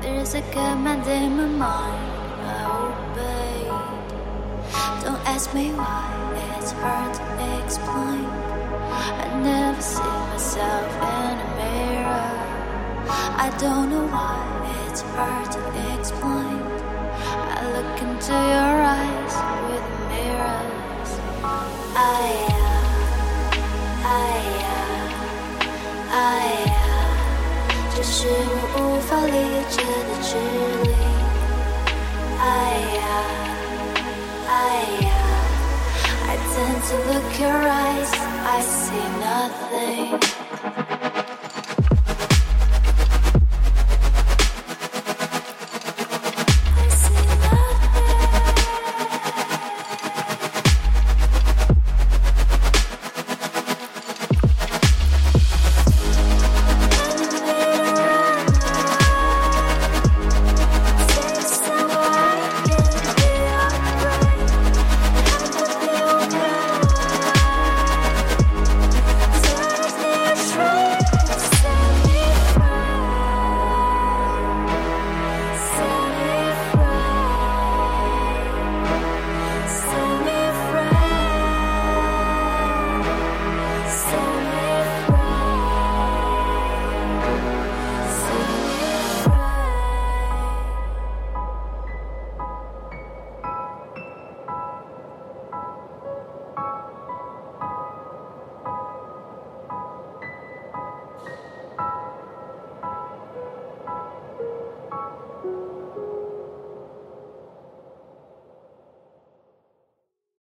[0.00, 2.17] There's a command in my mind.
[2.47, 3.57] I obey.
[5.03, 6.07] Don't ask me why,
[6.57, 7.23] it's hard to
[7.63, 8.27] explain.
[9.23, 12.31] I never see myself in a mirror.
[13.45, 14.39] I don't know why,
[14.87, 15.59] it's hard to
[15.97, 16.61] explain.
[17.55, 19.35] I look into your eyes
[19.67, 21.11] with mirrors.
[21.95, 22.25] I
[22.61, 22.87] am,
[24.05, 24.35] I
[24.77, 25.09] am,
[26.11, 27.13] I am，
[27.95, 29.37] 这是我无法理
[29.69, 29.75] 解
[30.07, 30.31] 的距
[30.89, 31.06] 离。
[36.30, 40.37] I tend to look your eyes, I see nothing.